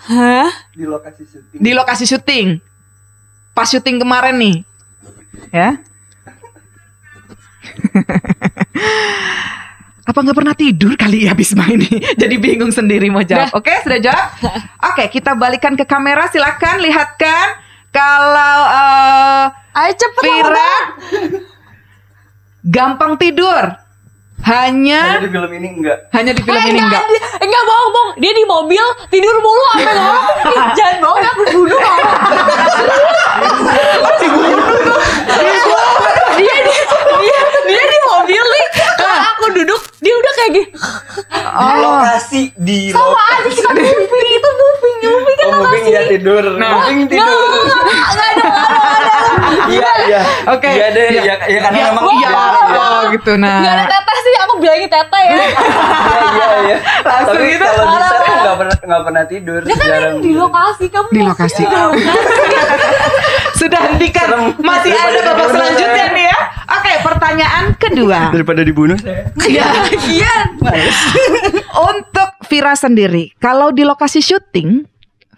Hah? 0.00 0.48
Di 0.72 0.86
lokasi 0.86 1.22
syuting. 1.26 1.58
Di 1.58 1.70
lokasi 1.74 2.04
syuting. 2.06 2.48
Pas 3.54 3.66
syuting 3.68 4.00
kemarin 4.00 4.36
nih. 4.38 4.56
Ya. 5.50 5.78
Apa 10.10 10.26
nggak 10.26 10.38
pernah 10.42 10.56
tidur 10.58 10.98
kali 10.98 11.30
ya 11.30 11.38
Bisma 11.38 11.70
ini? 11.70 12.02
Jadi 12.20 12.34
bingung 12.42 12.74
sendiri 12.74 13.06
mau 13.14 13.22
jawab. 13.22 13.54
Oke, 13.54 13.70
sudah 13.86 14.00
jawab? 14.02 14.26
Oke, 14.90 15.06
kita 15.06 15.38
balikan 15.38 15.78
ke 15.78 15.86
kamera. 15.86 16.26
Silakan 16.32 16.82
lihatkan 16.82 17.46
kalau 17.94 18.58
eh, 18.66 19.46
Ayo 19.70 19.92
cepet 19.94 20.22
Vira 20.26 20.74
gampang 22.66 23.16
tidur. 23.16 23.70
Hanya 24.42 25.00
Ada 25.14 25.20
di 25.20 25.30
film 25.30 25.50
ini 25.52 25.68
enggak? 25.74 25.98
hanya 26.10 26.32
di 26.32 26.40
film 26.40 26.56
Eh, 26.56 26.66
ini 26.66 26.80
enggak, 26.80 27.02
enggak. 27.02 27.30
enggak 27.40 27.62
bohong, 27.62 27.90
bohong. 27.90 28.10
Dia 28.16 28.32
di 28.32 28.44
mobil 28.44 28.82
tidur 29.08 29.36
mulu 29.38 29.64
sampai 29.70 29.92
ngomong. 29.92 30.24
"Ih, 30.50 30.62
Jangan 30.72 30.96
bohong, 30.98 31.22
aku 31.22 31.42
bunuh 31.50 31.78
kamu. 31.78 32.02
dia, 36.36 36.54
dia, 36.58 36.82
dia, 37.20 37.38
dia 37.66 37.82
di 37.84 37.98
mobil 38.06 38.42
nih. 38.42 38.66
Kalau 38.96 39.18
aku 39.28 39.44
duduk, 39.54 39.80
dia 39.98 40.14
udah 40.14 40.32
kayak 40.34 40.50
gini. 40.52 40.68
Di 41.30 41.74
lokasi 41.76 42.42
di 42.54 42.78
Sama 42.88 43.06
lokasi. 43.06 43.60
aja 43.60 43.70
kita 43.70 43.70
moving 43.72 44.30
itu 44.30 44.50
moving, 44.52 44.96
moving 45.04 45.36
kan 45.40 45.46
Oh, 45.46 45.52
moving 45.58 45.84
ya 45.86 46.00
tidur. 46.06 46.44
Nah. 46.54 46.70
moving 46.76 46.98
Enggak, 47.02 47.12
tidur. 47.12 47.28
enggak, 47.28 47.60
enggak, 47.60 47.80
enggak 47.82 48.08
ada, 48.08 48.24
enggak 48.30 48.88
ada. 48.96 49.14
Iya, 49.70 49.90
iya. 50.02 50.20
Oke. 50.48 50.68
Iya 50.70 50.86
deh, 50.90 51.06
Iya. 51.10 51.22
ya, 51.22 51.34
ya 51.46 51.58
karena 51.60 51.76
Ya, 51.76 51.84
memang 51.90 52.04
iya, 52.08 52.16
iya, 52.18 52.28
iya. 52.30 52.80
oh, 52.80 53.00
gitu 53.10 53.32
nah. 53.36 53.56
Enggak 53.58 53.74
ada 53.78 53.98
sih, 54.30 54.38
aku 54.46 54.52
bilangin 54.62 54.86
teteh 54.86 55.24
ya. 55.26 55.34
Iya, 55.34 55.46
iya, 56.30 56.48
iya. 56.62 56.76
Langsung 57.02 57.34
Tapi 57.34 57.50
gitu. 57.50 57.66
kalau 57.66 57.84
di 57.90 57.98
set 57.98 58.22
enggak 58.30 58.56
pernah 58.56 58.76
enggak 58.78 59.02
pernah 59.02 59.24
tidur. 59.26 59.60
Dia 59.66 59.76
kan 59.76 60.14
di 60.22 60.32
lokasi 60.38 60.84
kamu. 60.86 61.08
Di 61.10 61.22
lokasi. 61.26 61.62
Sudah 63.58 63.80
hentikan. 63.90 64.26
Masih 64.62 64.92
ada 64.94 65.20
babak 65.26 65.48
selanjutnya 65.50 66.06
nih 66.14 66.24
ya. 66.30 66.38
Oke, 66.78 66.92
pertanyaan 67.02 67.64
kedua. 67.76 68.30
Daripada 68.30 68.62
dibunuh 68.62 68.96
saya. 68.96 69.26
Ya, 69.50 69.66
iya. 70.06 70.34
Untuk 71.74 72.30
Vira 72.46 72.74
sendiri, 72.78 73.34
kalau 73.42 73.74
di 73.74 73.82
lokasi 73.82 74.22
syuting, 74.22 74.86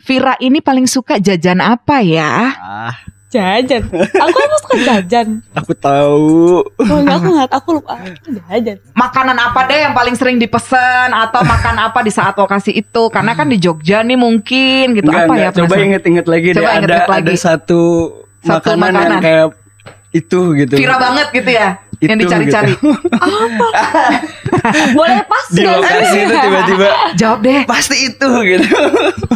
Vira 0.02 0.36
ini 0.42 0.60
paling 0.60 0.84
suka 0.90 1.16
jajan 1.22 1.62
apa 1.62 2.04
ya? 2.04 2.52
Ah, 2.58 2.94
Jajan. 3.32 3.82
Aku 3.88 4.36
emang 4.36 4.60
suka 4.60 4.76
jajan. 4.82 5.40
Aku 5.54 5.72
tahu. 5.72 6.60
Oh 6.62 6.98
enggak 6.98 7.16
aku 7.16 7.28
nggak 7.30 7.48
aku 7.50 7.68
lupa. 7.74 7.96
Jajan. 8.46 8.76
Makanan 8.92 9.34
apa 9.34 9.64
deh 9.64 9.78
yang 9.80 9.92
paling 9.92 10.12
sering 10.12 10.36
dipesen 10.36 10.76
atau 11.08 11.40
makan 11.42 11.80
apa 11.80 11.98
di 12.00 12.10
saat 12.10 12.34
lokasi 12.34 12.72
itu? 12.74 13.02
Karena 13.08 13.32
kan 13.32 13.46
di 13.46 13.56
Jogja 13.56 14.00
nih 14.00 14.14
mungkin 14.14 14.92
gitu 14.92 15.08
Enggak, 15.08 15.24
apa 15.24 15.32
ya? 15.32 15.38
enggak. 15.42 15.52
Coba 15.54 15.64
penasaran? 15.66 15.86
inget-inget 15.88 16.26
lagi 16.26 16.46
Coba 16.46 16.52
deh. 16.52 16.60
Ada 16.62 16.76
inget-inget 16.76 17.08
lagi. 17.08 17.24
ada 17.24 17.32
satu, 17.34 17.80
Satu 18.38 18.52
makanan, 18.68 18.76
yang 18.76 18.92
makanan. 18.92 19.20
kayak 19.20 19.46
itu 20.12 20.40
gitu. 20.54 20.74
Viral 20.76 20.98
banget 21.00 21.26
gitu 21.32 21.50
ya 21.50 21.68
yang 21.98 22.12
Itu 22.12 22.22
dicari-cari. 22.26 22.74
gitu. 22.74 22.90
Boleh 24.92 25.18
pas 25.24 25.44
Di 25.48 25.62
lokasi 25.62 26.04
sih? 26.04 26.20
itu 26.20 26.34
tiba-tiba 26.36 26.86
Jawab 27.16 27.38
deh. 27.40 27.60
pasti 27.64 27.96
itu 28.04 28.28
gitu. 28.44 28.68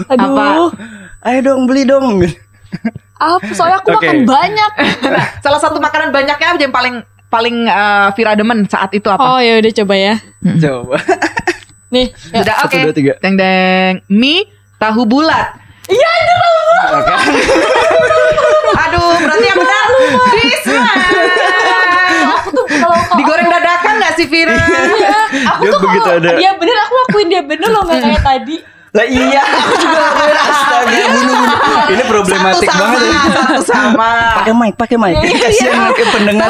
Aduh. 0.07 0.29
Apa? 0.29 0.47
Ayo 1.25 1.39
dong 1.43 1.65
beli 1.65 1.83
dong. 1.83 2.21
Apa? 3.17 3.49
Soalnya 3.57 3.79
aku 3.81 3.91
Oke. 3.93 4.05
makan 4.05 4.19
banyak. 4.25 4.71
Nah, 5.09 5.27
salah 5.41 5.61
satu 5.61 5.81
makanan 5.81 6.13
banyaknya 6.13 6.57
yang 6.61 6.75
paling 6.75 6.95
paling 7.27 7.67
eh, 7.67 8.09
Vira 8.15 8.33
demen 8.37 8.69
saat 8.69 8.93
itu 8.93 9.09
apa? 9.09 9.21
Oh 9.21 9.39
ya 9.41 9.59
udah 9.59 9.73
coba 9.83 9.95
ya. 9.97 10.15
Coba. 10.61 10.97
Nih. 11.95 12.11
ya. 12.31 12.43
Sudah 12.43 12.55
oke. 12.67 12.77
satu, 12.77 12.85
dua, 12.85 12.95
tiga. 12.95 13.13
Deng 13.23 13.35
deng. 13.35 13.95
Mie 14.09 14.47
tahu 14.77 15.07
bulat. 15.07 15.57
Aduh, 18.77 19.11
berarti 19.23 19.47
yang 19.47 19.59
benar. 19.59 19.87
Aku 22.37 22.49
tuh 22.53 22.67
kalau 22.69 22.99
Digoreng 23.17 23.49
dadakan 23.49 23.95
gak 24.03 24.13
sih 24.19 24.27
Vira? 24.27 24.51
Iya, 24.53 25.15
aku 25.47 25.63
Dia 25.63 25.71
tuh 25.73 25.81
begitu 25.81 26.03
kalau 26.05 26.19
ada. 26.21 26.31
dia 26.37 26.51
bener 26.59 26.77
aku 26.83 26.95
akuin 27.07 27.27
dia 27.31 27.43
bener 27.43 27.69
loh 27.71 27.83
nggak 27.87 28.03
kayak 28.03 28.23
tadi. 28.23 28.57
Lah 28.91 29.07
iya, 29.07 29.43
aku 29.45 29.73
juga 29.79 29.99
astaga 30.43 31.05
bunuh-bunuh. 31.07 31.46
Ini 31.87 32.03
problematik 32.07 32.69
satu 32.69 32.81
banget 32.83 32.99
sama, 32.99 33.11
ya. 33.11 33.21
Satu 33.31 33.63
sama. 33.63 34.11
Pakai 34.43 34.53
mic, 34.55 34.75
pakai 34.75 34.97
mic. 34.99 35.15
Kasihan 35.39 35.91
ke 35.95 36.05
pendengar. 36.11 36.49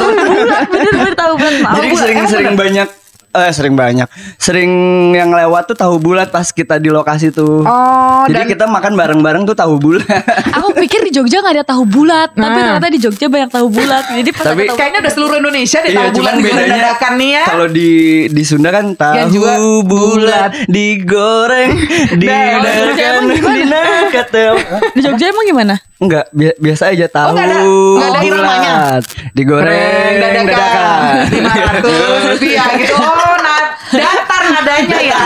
Bener-bener 0.67 1.13
tahu 1.13 1.33
banget. 1.37 1.63
Jadi 1.77 1.87
sering-sering 1.97 2.53
banyak 2.57 2.87
eh 3.29 3.51
sering 3.51 3.73
banyak. 3.73 4.07
Sering 4.37 4.71
yang 5.11 5.29
lewat 5.29 5.67
tuh 5.67 5.77
tahu 5.77 5.97
bulat 5.97 6.27
pas 6.27 6.47
kita 6.47 6.75
di 6.75 6.87
lokasi 6.87 7.29
tuh. 7.29 7.61
Oh, 7.61 8.23
Jadi 8.25 8.33
dan 8.33 8.45
kita 8.47 8.65
makan 8.65 8.93
bareng-bareng 8.93 9.43
tuh 9.43 9.53
tahu 9.53 9.77
bulat. 9.77 10.07
Aku 10.53 10.73
pikir 10.73 11.01
di 11.01 11.11
Jogja 11.11 11.39
gak 11.39 11.53
ada 11.53 11.65
tahu 11.65 11.83
bulat, 11.83 12.31
tapi 12.31 12.49
Nah. 12.49 12.73
ternyata 12.73 12.89
di 12.89 12.97
Jogja 12.97 13.27
banyak 13.27 13.51
tahu 13.51 13.67
bulat. 13.67 14.03
Jadi 14.11 14.29
pas 14.31 14.45
Tapi 14.47 14.63
tahu 14.65 14.75
kayaknya 14.75 14.99
udah 15.01 15.13
seluruh 15.13 15.35
Indonesia 15.37 15.77
deh 15.79 15.89
Iya, 15.89 15.99
tahu 15.99 16.15
bulat 16.15 16.33
bedanya 16.39 16.67
dadakan 16.73 17.11
nih 17.15 17.29
ya. 17.29 17.43
Kalau 17.45 17.67
di 17.67 17.91
di 18.27 18.43
Sunda 18.43 18.69
kan 18.69 18.85
Yang 18.95 19.29
juga 19.31 19.51
tahu 19.53 19.71
bulat 19.83 20.51
digoreng 20.67 21.71
Nah, 21.77 22.15
di 22.15 22.25
Jogja 22.25 22.49
didadakan 22.57 23.11
emang 23.13 23.27
gimana? 23.29 23.53
dinaketel. 23.53 24.53
di 24.95 25.01
Jogja 25.01 25.25
emang 25.27 25.45
gimana? 25.45 25.75
Enggak, 25.97 26.29
bi- 26.29 26.53
biasa 26.55 26.93
aja 26.93 27.05
tahu 27.07 27.33
nggak 27.33 27.47
ada- 27.47 27.65
nggak 27.65 28.07
ada 28.07 28.19
iramanya? 28.21 28.73
digoreng 29.33 29.65
Goreng 29.65 30.13
dadakan 30.45 31.25
lima 31.27 31.53
ratus 31.53 32.21
rupiah 32.31 32.69
gitu. 32.75 32.93
Oh, 33.17 33.35
nah, 33.35 33.61
datar 33.89 34.41
nadanya 34.47 34.99
ya. 35.01 35.19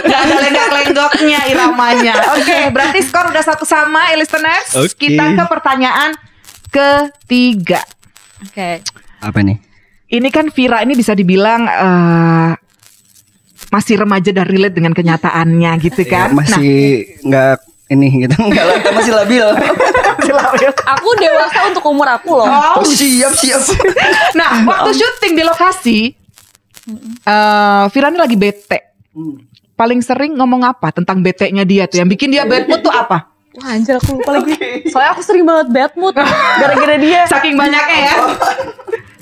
Gak 0.00 0.20
ada 0.24 0.36
lenggak-lenggoknya 0.40 1.40
iramanya. 1.46 2.14
Oke, 2.34 2.58
berarti 2.68 2.98
skor 3.00 3.28
udah 3.28 3.42
satu 3.42 3.62
sama, 3.62 4.10
eh, 4.10 4.16
listeners. 4.16 4.74
Oke. 4.74 4.96
Kita 5.08 5.34
ke 5.34 5.44
pertanyaan 5.46 6.16
ketiga. 6.68 7.84
Oke. 8.40 8.82
Apa 9.18 9.38
nih? 9.38 9.60
Ini 10.08 10.28
kan 10.28 10.48
Vira 10.48 10.80
ini 10.80 10.94
bisa 10.94 11.12
dibilang 11.12 11.62
eh, 11.64 12.50
masih 13.68 13.94
remaja 13.98 14.32
dan 14.32 14.46
relate 14.46 14.72
dengan 14.72 14.92
kenyataannya 14.92 15.70
gitu 15.80 16.00
Ya, 16.02 16.10
kan? 16.10 16.28
masih 16.32 17.04
nggak 17.20 17.54
ini 17.88 18.24
gitu 18.24 18.36
nggak 18.48 18.64
lah, 18.64 18.76
masih 18.94 19.12
labil. 19.12 19.46
Aku 20.98 21.08
dewasa 21.16 21.58
untuk 21.68 21.84
umur 21.88 22.08
aku 22.08 22.38
loh. 22.38 22.46
Nah, 22.46 22.76
Oh 22.76 22.84
siap 22.84 23.32
siap. 23.32 23.60
nah, 24.36 24.60
waktu 24.68 24.90
syuting 24.96 25.32
di 25.36 25.42
lokasi, 25.44 25.98
eh 27.24 27.84
Vira 27.92 28.08
ini 28.08 28.18
lagi 28.18 28.36
bete. 28.36 28.78
Paling 29.78 30.02
sering 30.02 30.34
ngomong 30.34 30.66
apa 30.66 30.90
tentang 30.90 31.22
bete-nya 31.22 31.62
dia 31.62 31.86
tuh? 31.86 32.02
Yang 32.02 32.18
bikin 32.18 32.28
dia 32.34 32.42
bad 32.42 32.66
mood 32.66 32.82
tuh 32.82 32.90
apa? 32.90 33.30
Wah 33.58 33.74
anjir 33.74 33.98
aku 33.98 34.18
lupa 34.18 34.38
lagi. 34.38 34.54
Soalnya 34.90 35.10
aku 35.14 35.22
sering 35.22 35.42
banget 35.46 35.66
bad 35.70 35.92
mood 35.94 36.14
gara-gara 36.14 36.96
dia. 36.98 37.26
Saking 37.26 37.54
banyaknya 37.54 37.98
ya. 38.10 38.14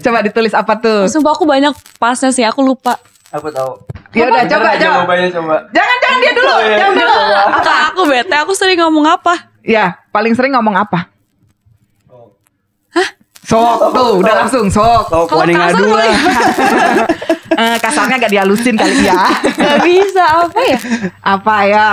Coba 0.00 0.18
ditulis 0.25 0.52
apa 0.52 0.76
tuh? 0.76 1.08
Sumpah 1.08 1.32
aku 1.36 1.44
banyak 1.44 1.72
pasnya 1.96 2.32
sih, 2.32 2.44
aku 2.44 2.60
lupa. 2.64 2.96
Apa 3.32 3.48
tahu? 3.52 3.72
Ya 4.14 4.30
udah 4.30 4.44
coba 4.48 4.68
coba. 4.76 5.02
Jawabannya 5.02 5.28
coba. 5.28 5.54
Jangan 5.75 5.96
jangan 6.00 6.18
dia 6.20 6.32
dulu. 6.32 6.48
Oh, 6.48 6.60
iya. 6.62 6.76
Jangan 6.78 6.94
dulu. 6.96 7.16
Apa 7.36 7.72
aku 7.92 8.00
bete, 8.08 8.36
aku 8.36 8.52
sering 8.56 8.78
ngomong 8.80 9.04
apa? 9.04 9.35
Ya, 9.66 9.98
paling 10.09 10.33
sering 10.33 10.55
ngomong 10.55 10.79
apa? 10.79 11.11
Sok 13.42 13.94
tuh, 13.94 14.11
udah 14.18 14.35
langsung 14.42 14.66
sok. 14.66 15.07
Tahu 15.07 15.22
Kalau 15.26 15.42
kasar 15.44 15.55
ngadu 15.70 15.85
boleh. 15.85 16.07
lah. 16.07 16.18
Eh, 17.57 17.76
kasarnya 17.81 18.20
gak 18.20 18.29
dihalusin 18.29 18.76
kali 18.76 19.09
ya. 19.09 19.16
Gak 19.40 19.81
bisa 19.81 20.20
apa 20.44 20.61
ya? 20.61 20.79
Apa 21.24 21.57
ya? 21.64 21.88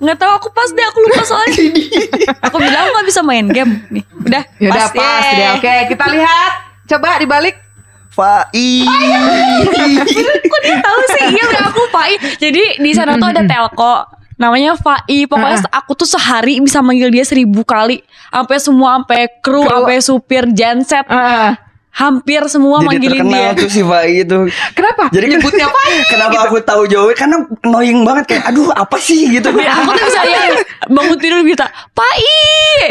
Nggak 0.00 0.16
tahu 0.16 0.32
aku 0.32 0.48
pas 0.48 0.70
deh, 0.72 0.80
aku 0.80 0.98
lupa 1.04 1.20
soalnya. 1.26 1.60
aku 2.48 2.56
bilang 2.56 2.88
nggak 2.88 3.04
bisa 3.04 3.20
main 3.20 3.44
game 3.52 3.84
nih. 3.92 4.04
Udah, 4.24 4.42
Ya 4.56 4.70
udah 4.72 4.86
pas 4.96 5.20
yeay. 5.20 5.36
deh. 5.36 5.48
Oke, 5.60 5.74
kita 5.92 6.04
lihat. 6.08 6.52
Coba 6.88 7.20
dibalik. 7.20 7.60
Fai. 8.08 8.88
Kok 10.48 10.60
dia 10.64 10.76
tahu 10.80 11.00
sih? 11.12 11.24
Iya 11.28 11.44
udah 11.44 11.62
aku 11.68 11.82
Fai. 11.92 12.12
Jadi 12.40 12.80
di 12.80 12.90
sana 12.96 13.20
tuh 13.20 13.28
ada 13.28 13.44
telco. 13.44 14.08
Namanya 14.38 14.72
Fai. 14.74 15.26
Pokoknya 15.26 15.66
aku 15.68 15.92
tuh 15.94 16.06
sehari 16.06 16.56
bisa 16.58 16.78
manggil 16.78 17.10
dia 17.10 17.22
seribu 17.22 17.60
kali. 17.60 18.00
Sampai 18.28 18.56
semua, 18.56 18.96
sampai 18.96 19.26
kru, 19.38 19.62
sampai 19.62 19.98
supir, 19.98 20.46
genset. 20.48 21.04
Eh, 21.04 21.52
Hampir 21.90 22.46
semua 22.46 22.78
Jadi 22.78 22.86
manggilin 22.86 23.20
terkenal 23.26 23.42
dia. 23.50 23.58
tuh 23.58 23.66
si 23.66 23.82
Fai 23.82 24.22
itu. 24.22 24.38
kenapa? 24.70 25.10
Jadi 25.10 25.24
kan- 25.24 25.32
nyebutnya 25.34 25.66
Fai. 25.66 25.90
Kenapa 26.14 26.36
aku 26.46 26.62
tahu 26.62 26.86
jawabnya? 26.86 27.16
Karena 27.18 27.36
annoying 27.60 28.06
banget 28.06 28.24
kayak 28.28 28.44
aduh 28.46 28.70
apa 28.70 28.94
sih 29.02 29.26
gitu. 29.26 29.50
Tapi 29.50 29.66
aku 29.66 29.90
tuh 29.90 30.04
bisa 30.06 30.20
ya 30.22 30.40
bangun 30.86 31.18
tidur 31.18 31.42
kita 31.42 31.66
Pai 31.90 32.22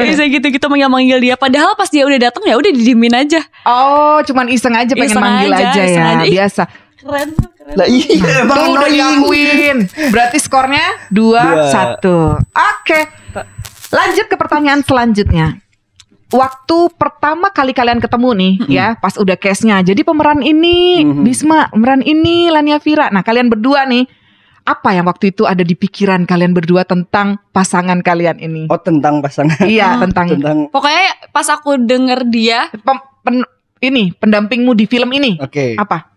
bisa 0.03 0.27
gitu 0.27 0.43
gitu 0.43 0.65
manggil 0.67 0.91
manggil 0.91 1.17
dia 1.17 1.33
padahal 1.33 1.71
pas 1.73 1.87
dia 1.87 2.03
udah 2.03 2.19
datang 2.19 2.43
ya 2.43 2.53
udah 2.53 2.67
didiemin 2.67 3.15
aja 3.17 3.39
Oh, 3.63 4.19
cuman 4.21 4.51
iseng 4.51 4.75
aja 4.75 4.91
pengen 4.91 5.09
Iseng 5.09 5.23
manggil 5.23 5.51
aja, 5.51 5.71
aja, 5.71 5.83
ya. 5.83 6.03
aja. 6.13 6.25
Biasa. 6.27 6.63
Keren 6.97 7.29
keren 7.53 7.73
Lah 7.73 7.85
iya 7.85 8.41
emang 8.41 8.55
Tuh 8.55 8.67
udah 8.69 8.87
annoying. 8.87 8.95
diakuin. 8.95 9.77
Berarti 10.09 10.37
skornya 10.37 10.85
Dua. 11.07 11.43
2 11.63 12.01
1. 12.01 12.03
Oke. 12.53 12.99
Lanjut 13.89 14.25
ke 14.25 14.35
pertanyaan 14.35 14.81
selanjutnya. 14.81 15.59
Waktu 16.27 16.91
pertama 16.93 17.47
kali 17.47 17.71
kalian 17.71 17.97
ketemu 17.97 18.29
nih 18.33 18.53
ya, 18.67 18.87
pas 18.95 19.15
udah 19.15 19.33
case-nya. 19.33 19.79
Jadi 19.79 20.03
pemeran 20.03 20.41
ini 20.41 20.99
Mhm. 21.01 21.23
Bisma, 21.23 21.69
pemeran 21.69 22.01
ini 22.01 22.47
Lania 22.47 22.77
Vira. 22.77 23.07
Nah, 23.07 23.21
kalian 23.21 23.47
berdua 23.47 23.83
nih 23.83 24.03
apa 24.61 24.91
yang 24.91 25.07
waktu 25.07 25.31
itu 25.31 25.47
ada 25.47 25.63
di 25.63 25.71
pikiran 25.71 26.23
kalian 26.23 26.51
berdua 26.51 26.83
tentang 26.83 27.39
pasangan 27.49 28.03
kalian 28.03 28.35
ini? 28.37 28.67
Oh 28.67 28.75
tentang 28.75 29.23
pasangan. 29.23 29.63
Iya, 29.63 29.95
tentang 30.03 30.27
tentang 30.29 30.67
pokoknya 30.67 31.31
pas 31.31 31.47
aku 31.47 31.79
denger 31.79 32.27
dia 32.27 32.67
pem- 32.75 33.07
pen- 33.21 33.47
ini 33.79 34.11
pendampingmu 34.11 34.73
di 34.73 34.83
film 34.83 35.07
ini. 35.13 35.39
Oke. 35.39 35.79
Apa? 35.79 36.16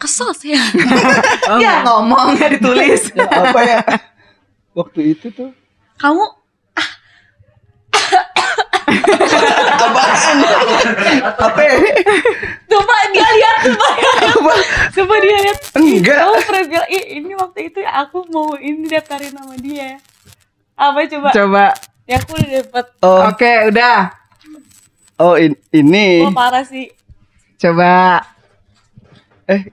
Kesel 0.00 0.32
sih 0.32 0.50
ya 0.50 0.62
ya 1.62 1.72
ngomong 1.82 2.34
ya 2.34 2.48
ditulis. 2.48 3.12
apa 3.14 3.60
ya? 3.60 3.80
Waktu 4.72 5.12
itu 5.12 5.28
tuh 5.28 5.52
kamu 5.96 6.24
apaan? 9.80 10.36
apa? 11.36 11.60
ya? 11.60 11.76
coba 12.66 12.94
dia 13.10 13.28
lihat 13.28 13.56
coba 13.66 13.86
Apa? 14.22 14.52
coba 14.90 15.14
dia 15.18 15.36
lihat 15.40 15.58
Enggak. 15.74 16.18
kamu 16.18 16.34
pernah 16.40 16.64
bilang 16.66 16.88
"Ih, 16.88 17.04
ini 17.14 17.32
waktu 17.34 17.60
itu 17.64 17.80
aku 17.82 18.18
mau 18.28 18.54
ini 18.56 18.86
daftarin 18.86 19.32
nama 19.32 19.54
dia 19.56 19.98
apa 20.74 20.98
coba 21.08 21.28
Coba. 21.30 21.64
ya 22.04 22.16
aku 22.16 22.32
udah 22.34 22.48
dapet 22.58 22.86
Oh, 23.00 23.20
Oke, 23.28 23.52
udah. 23.68 23.98
oh 25.18 25.34
in- 25.36 25.60
ini. 25.70 26.24
oh 26.24 26.32
parah 26.32 26.62
sih 26.62 26.88
Coba. 27.56 28.24
Eh, 29.44 29.68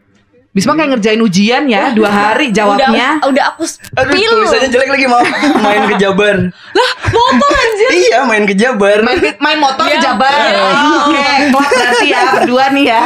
Bisma 0.57 0.73
kayak 0.73 0.89
ngerjain 0.91 1.21
ujian 1.21 1.63
ya, 1.65 1.93
dua 1.93 2.09
hari 2.09 2.49
jawabnya. 2.49 3.21
udah, 3.21 3.29
udah 3.29 3.43
aku 3.47 3.63
aduh 3.93 4.09
tulisannya 4.09 4.69
jelek 4.69 4.89
lagi 4.89 5.05
mau 5.05 5.21
main 5.59 5.85
ke 5.85 5.95
Jabar. 5.97 6.35
lah 6.49 6.91
motor 7.07 7.51
anjir 7.53 7.89
iya, 7.93 8.17
main 8.25 8.43
ke 8.43 8.55
Jabar. 8.55 8.97
Main, 8.99 9.17
main 9.37 9.57
motor 9.57 9.85
ke 9.85 9.97
Jabar. 9.97 10.33
Iya. 10.33 10.57
Oh, 10.57 10.97
Oke, 11.05 11.25
klub 11.47 11.61
berarti 11.63 12.05
ya 12.07 12.21
berdua 12.33 12.65
nih 12.71 12.85
ya. 12.87 13.01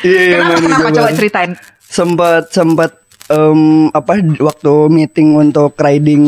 Iya, 0.00 0.20
iya, 0.22 0.36
kenapa 0.38 0.54
kenapa 0.60 0.88
Jabar. 0.88 0.96
coba 1.02 1.10
ceritain? 1.12 1.50
sempat 1.82 2.44
sempat 2.48 2.90
em, 3.26 3.60
apa 3.90 4.12
waktu 4.38 4.72
meeting 4.86 5.34
untuk 5.34 5.74
riding 5.76 6.24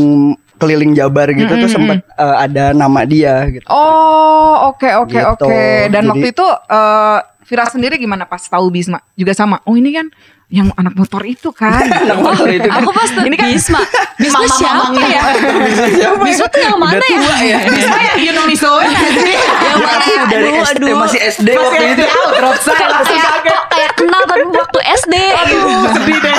keliling 0.56 0.90
Jabar 0.92 1.30
gitu 1.30 1.50
tuh 1.52 1.68
sempat 1.68 2.02
eh, 2.02 2.36
ada 2.40 2.70
nama 2.72 3.02
dia 3.04 3.46
gitu. 3.48 3.62
Oh, 3.68 4.66
oke 4.68 4.90
oke 4.98 5.14
Gitu. 5.14 5.46
oke. 5.46 5.62
Dan 5.88 6.02
Jadi- 6.02 6.10
waktu 6.10 6.26
itu 6.28 6.46
eh 6.68 7.18
Vira 7.48 7.64
sendiri 7.64 7.96
gimana 7.96 8.22
pas 8.22 8.44
tahu 8.44 8.68
Bisma? 8.68 9.00
Juga 9.14 9.32
sama. 9.32 9.64
Oh 9.64 9.72
ini 9.72 9.88
kan 9.88 10.12
yang 10.48 10.68
anak 10.74 10.92
motor 10.92 11.20
itu 11.22 11.48
kan. 11.50 11.80
Anak 12.04 12.18
motor 12.18 12.44
itu 12.46 12.64
kan. 12.64 12.80
Aku 12.80 12.90
pas 12.90 13.04
tuh 13.06 13.20
Ini 13.20 13.36
kan 13.36 13.48
Bisma. 13.48 13.80
Bisma 14.16 14.40
mama- 14.40 14.52
siapa 14.54 15.00
ya? 15.02 15.22
Siapa 15.96 16.20
Bisma 16.20 16.46
tuh 16.46 16.60
yang 16.62 16.76
mana 16.76 16.92
Udah 16.94 17.08
ya? 17.08 17.18
tua 17.18 17.36
ya. 17.42 17.58
Bisma 17.72 17.98
yang 18.02 18.18
Yuno 18.22 18.42
Misoya 18.44 18.88
sih. 18.92 19.36
Yang 19.36 19.78
mana 19.78 20.04
ya? 20.04 20.22
Dari 20.26 20.48
Aduh, 20.48 20.60
SD 20.62 20.84
aduh. 20.84 20.96
masih 20.98 21.20
SD 21.26 21.48
waktu 21.54 21.84
itu. 21.90 22.04
out 22.04 22.34
Rosa 22.38 22.72
langsung 22.74 23.04
Kayak, 23.10 23.28
kaget. 23.30 23.48
kok 23.50 23.64
kayak 23.68 23.92
kenal 23.94 24.22
tapi 24.24 24.44
waktu 24.50 24.78
SD. 24.94 25.14
Aduh, 25.16 25.64
sedih 25.94 26.18
deh. 26.18 26.36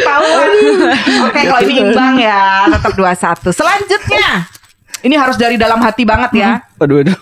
Tahu. 0.00 0.28
Oke, 1.24 1.40
kalau 1.42 1.60
ini 1.62 1.74
imbang 1.82 2.14
ya, 2.16 2.40
tetap 2.70 2.92
21. 2.94 3.52
Selanjutnya. 3.52 4.28
Ini 5.04 5.20
harus 5.20 5.36
dari 5.36 5.60
dalam 5.60 5.76
hati 5.84 6.08
banget 6.08 6.32
ya. 6.32 6.64
Aduh 6.80 7.04
aduh. 7.04 7.18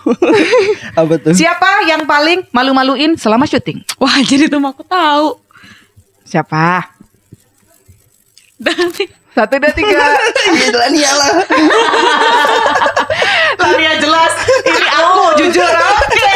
Apa 1.03 1.19
tuh? 1.19 1.35
Siapa 1.35 1.83
yang 1.83 2.07
paling 2.07 2.47
malu-maluin 2.55 3.19
selama 3.19 3.43
syuting? 3.43 3.83
Wah 3.99 4.23
jadi 4.29 4.47
tuh 4.47 4.63
aku 4.63 4.87
tahu. 4.87 5.35
Siapa? 6.23 6.87
Satu, 9.33 9.59
dua, 9.59 9.71
tiga. 9.75 9.99
Gila 10.55 10.85
nih 10.93 11.03
lah. 11.03 11.31
Lamia 13.59 13.93
jelas. 13.99 14.33
Ini 14.63 14.87
aku 14.87 15.21
jujur. 15.43 15.67
Oke. 15.67 16.31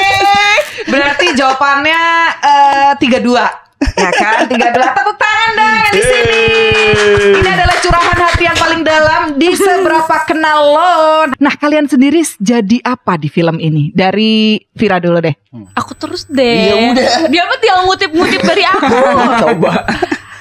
Berarti 0.92 1.32
jawabannya 1.32 2.02
eh, 2.44 2.92
tiga 3.00 3.24
dua. 3.24 3.48
Ya 3.96 4.10
kan? 4.12 4.50
Tiga 4.52 4.76
dua. 4.76 4.92
Tepuk 4.92 5.16
tangan 5.16 5.50
dong 5.56 5.72
yang 5.72 5.94
di 5.96 6.04
sini. 6.04 6.67
Ini 6.88 7.50
adalah 7.50 7.78
curahan 7.78 8.18
hati 8.18 8.44
yang 8.44 8.58
paling 8.58 8.82
dalam 8.82 9.22
di 9.36 9.52
seberapa 9.54 10.16
kenal 10.24 10.60
lo. 10.72 10.96
Nah, 11.36 11.54
kalian 11.54 11.86
sendiri 11.86 12.24
jadi 12.38 12.80
apa 12.82 13.16
di 13.16 13.28
film 13.28 13.60
ini? 13.60 13.92
Dari 13.92 14.56
Vira 14.72 14.98
dulu 14.98 15.20
deh. 15.20 15.36
Aku 15.74 15.92
terus 15.94 16.24
deh. 16.26 16.72
Ya 16.72 16.76
udah. 16.92 17.08
Dia 17.28 17.44
mah 17.44 17.58
yang 17.60 17.80
ngutip-ngutip 17.86 18.42
dari 18.42 18.64
aku. 18.64 18.96
Coba. 19.44 19.74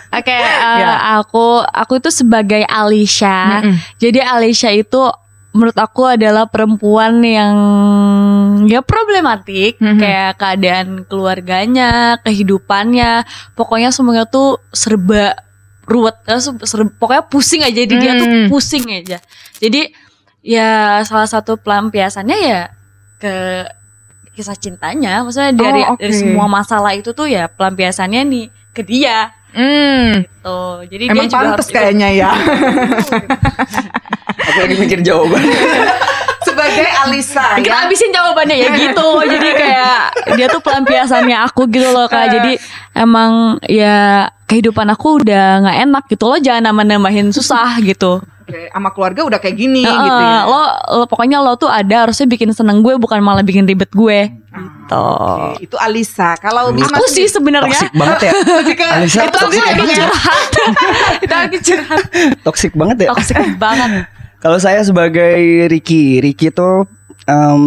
Oke, 0.08 0.32
eh, 0.32 0.78
Ya. 0.80 1.18
aku 1.18 1.60
aku 1.60 1.98
itu 1.98 2.08
sebagai 2.08 2.62
Alicia. 2.64 3.60
Mm-mm. 3.60 3.76
Jadi 3.98 4.18
Alicia 4.22 4.70
itu 4.70 5.02
menurut 5.52 5.76
aku 5.76 6.04
adalah 6.06 6.44
perempuan 6.46 7.20
yang 7.20 7.56
ya 8.64 8.80
problematik 8.80 9.80
Mhm. 9.80 9.98
kayak 9.98 10.32
keadaan 10.36 10.88
keluarganya, 11.08 12.20
kehidupannya, 12.20 13.24
pokoknya 13.52 13.88
semuanya 13.88 14.28
tuh 14.28 14.60
serba 14.70 15.32
ruwet, 15.86 16.16
eh, 16.24 16.40
pokoknya 16.92 17.22
pusing 17.24 17.60
aja 17.62 17.76
jadi 17.76 17.94
dia 17.94 18.12
tuh 18.14 18.26
Hmm. 18.26 18.46
pusing 18.46 18.84
aja. 18.90 19.18
Jadi 19.56 19.90
ya 20.42 21.00
salah 21.02 21.24
satu 21.24 21.56
pelampiasannya 21.56 22.36
ya 22.36 22.60
ke 23.16 23.64
kisah 24.32 24.54
cintanya, 24.54 25.22
maksudnya 25.22 25.50
dari 25.50 25.80
Oh, 25.80 25.94
oke. 25.94 25.98
dari 25.98 26.12
semua 26.12 26.44
masalah 26.44 26.92
itu 26.92 27.10
tuh 27.10 27.24
ya 27.24 27.46
pelampiasannya 27.46 28.20
nih 28.22 28.44
ke 28.70 28.82
dia 28.82 29.30
Hmm, 29.56 30.20
tuh. 30.44 30.84
Jadi 30.84 31.08
emang 31.08 31.24
dia 31.24 31.32
juga 31.32 31.36
pantas 31.40 31.52
harus 31.56 31.68
kayaknya 31.72 32.08
ya. 32.12 32.28
Aku 34.46 34.58
lagi 34.60 34.76
mikir 34.76 34.98
jawaban. 35.00 35.40
Sebagai 36.46 36.86
Alisa 37.02 37.56
Kita 37.56 37.66
ya. 37.66 37.74
habisin 37.84 38.08
jawabannya 38.08 38.54
ya 38.54 38.68
gitu 38.72 39.18
Jadi 39.18 39.48
kayak 39.50 39.98
Dia 40.38 40.46
tuh 40.46 40.60
pelampiasannya 40.60 41.36
aku 41.42 41.66
gitu 41.66 41.90
loh 41.90 42.06
kak 42.06 42.30
Jadi 42.38 42.54
emang 42.92 43.56
ya 43.66 44.30
Kehidupan 44.46 44.86
aku 44.94 45.22
udah 45.22 45.66
gak 45.66 45.78
enak 45.90 46.04
gitu 46.06 46.24
Lo 46.30 46.38
jangan 46.38 46.70
nambah-nambahin 46.70 47.34
susah 47.34 47.82
gitu 47.82 48.22
Oke, 48.46 48.70
sama 48.70 48.94
keluarga 48.94 49.26
udah 49.26 49.42
kayak 49.42 49.58
gini 49.58 49.82
Heeh, 49.82 50.02
gitu 50.06 50.22
ya. 50.22 50.46
lo, 50.46 50.62
lo 51.02 51.04
pokoknya 51.10 51.42
lo 51.42 51.58
tuh 51.58 51.66
ada 51.66 52.06
harusnya 52.06 52.30
bikin 52.30 52.54
seneng 52.54 52.78
gue 52.78 52.94
bukan 52.94 53.18
malah 53.18 53.42
bikin 53.42 53.66
ribet 53.66 53.90
gue 53.90 54.30
gitu. 54.86 55.02
Oke, 55.02 55.66
itu 55.66 55.76
Alisa. 55.82 56.38
Kalau 56.38 56.70
Bisma 56.70 57.02
Aku 57.02 57.10
sih 57.10 57.26
sebenarnya 57.26 57.74
Toksik 57.74 57.92
banget 57.98 58.30
ya. 58.30 58.32
Alisa 59.02 59.20
itu 59.26 59.34
aku 59.34 59.50
toksik 59.50 59.62
lagi 59.66 59.80
banget. 59.82 59.98
curhat. 59.98 60.48
itu 61.26 61.34
lagi 61.34 61.58
curhat. 61.58 62.02
Toksik 62.46 62.72
banget 62.78 62.96
ya. 63.02 63.08
Toxic 63.10 63.46
banget. 63.58 63.90
Kalau 64.46 64.58
saya 64.62 64.80
sebagai 64.86 65.66
Ricky, 65.66 66.22
Ricky 66.22 66.54
itu 66.54 66.70
em, 67.26 67.62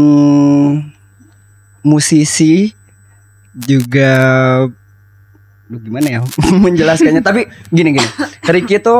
musisi 1.83 2.71
juga 3.51 4.15
Duh, 5.69 5.79
gimana 5.79 6.07
ya? 6.09 6.19
Menjelaskannya. 6.65 7.21
Tapi 7.21 7.45
gini 7.69 7.93
gini. 7.93 8.07
Ricky 8.43 8.77
itu 8.77 8.95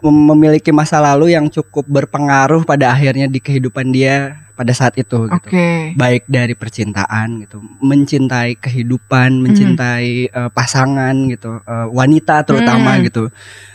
mem- 0.00 0.26
memiliki 0.28 0.68
masa 0.68 0.98
lalu 0.98 1.30
yang 1.30 1.46
cukup 1.46 1.86
berpengaruh 1.86 2.62
pada 2.62 2.90
akhirnya 2.90 3.24
di 3.24 3.38
kehidupan 3.38 3.88
dia 3.88 4.34
pada 4.52 4.70
saat 4.70 4.92
itu 4.94 5.26
gitu. 5.26 5.48
Oke. 5.48 5.94
baik 5.94 6.26
dari 6.26 6.52
percintaan 6.52 7.40
gitu. 7.40 7.62
Mencintai 7.80 8.54
kehidupan 8.54 9.40
mencintai 9.40 10.10
eh, 10.28 10.50
pasangan 10.50 11.14
gitu. 11.26 11.56
Eh, 11.58 11.86
wanita 11.88 12.42
terutama 12.42 12.94
Hmm. 12.94 13.02
gitu. 13.06 13.24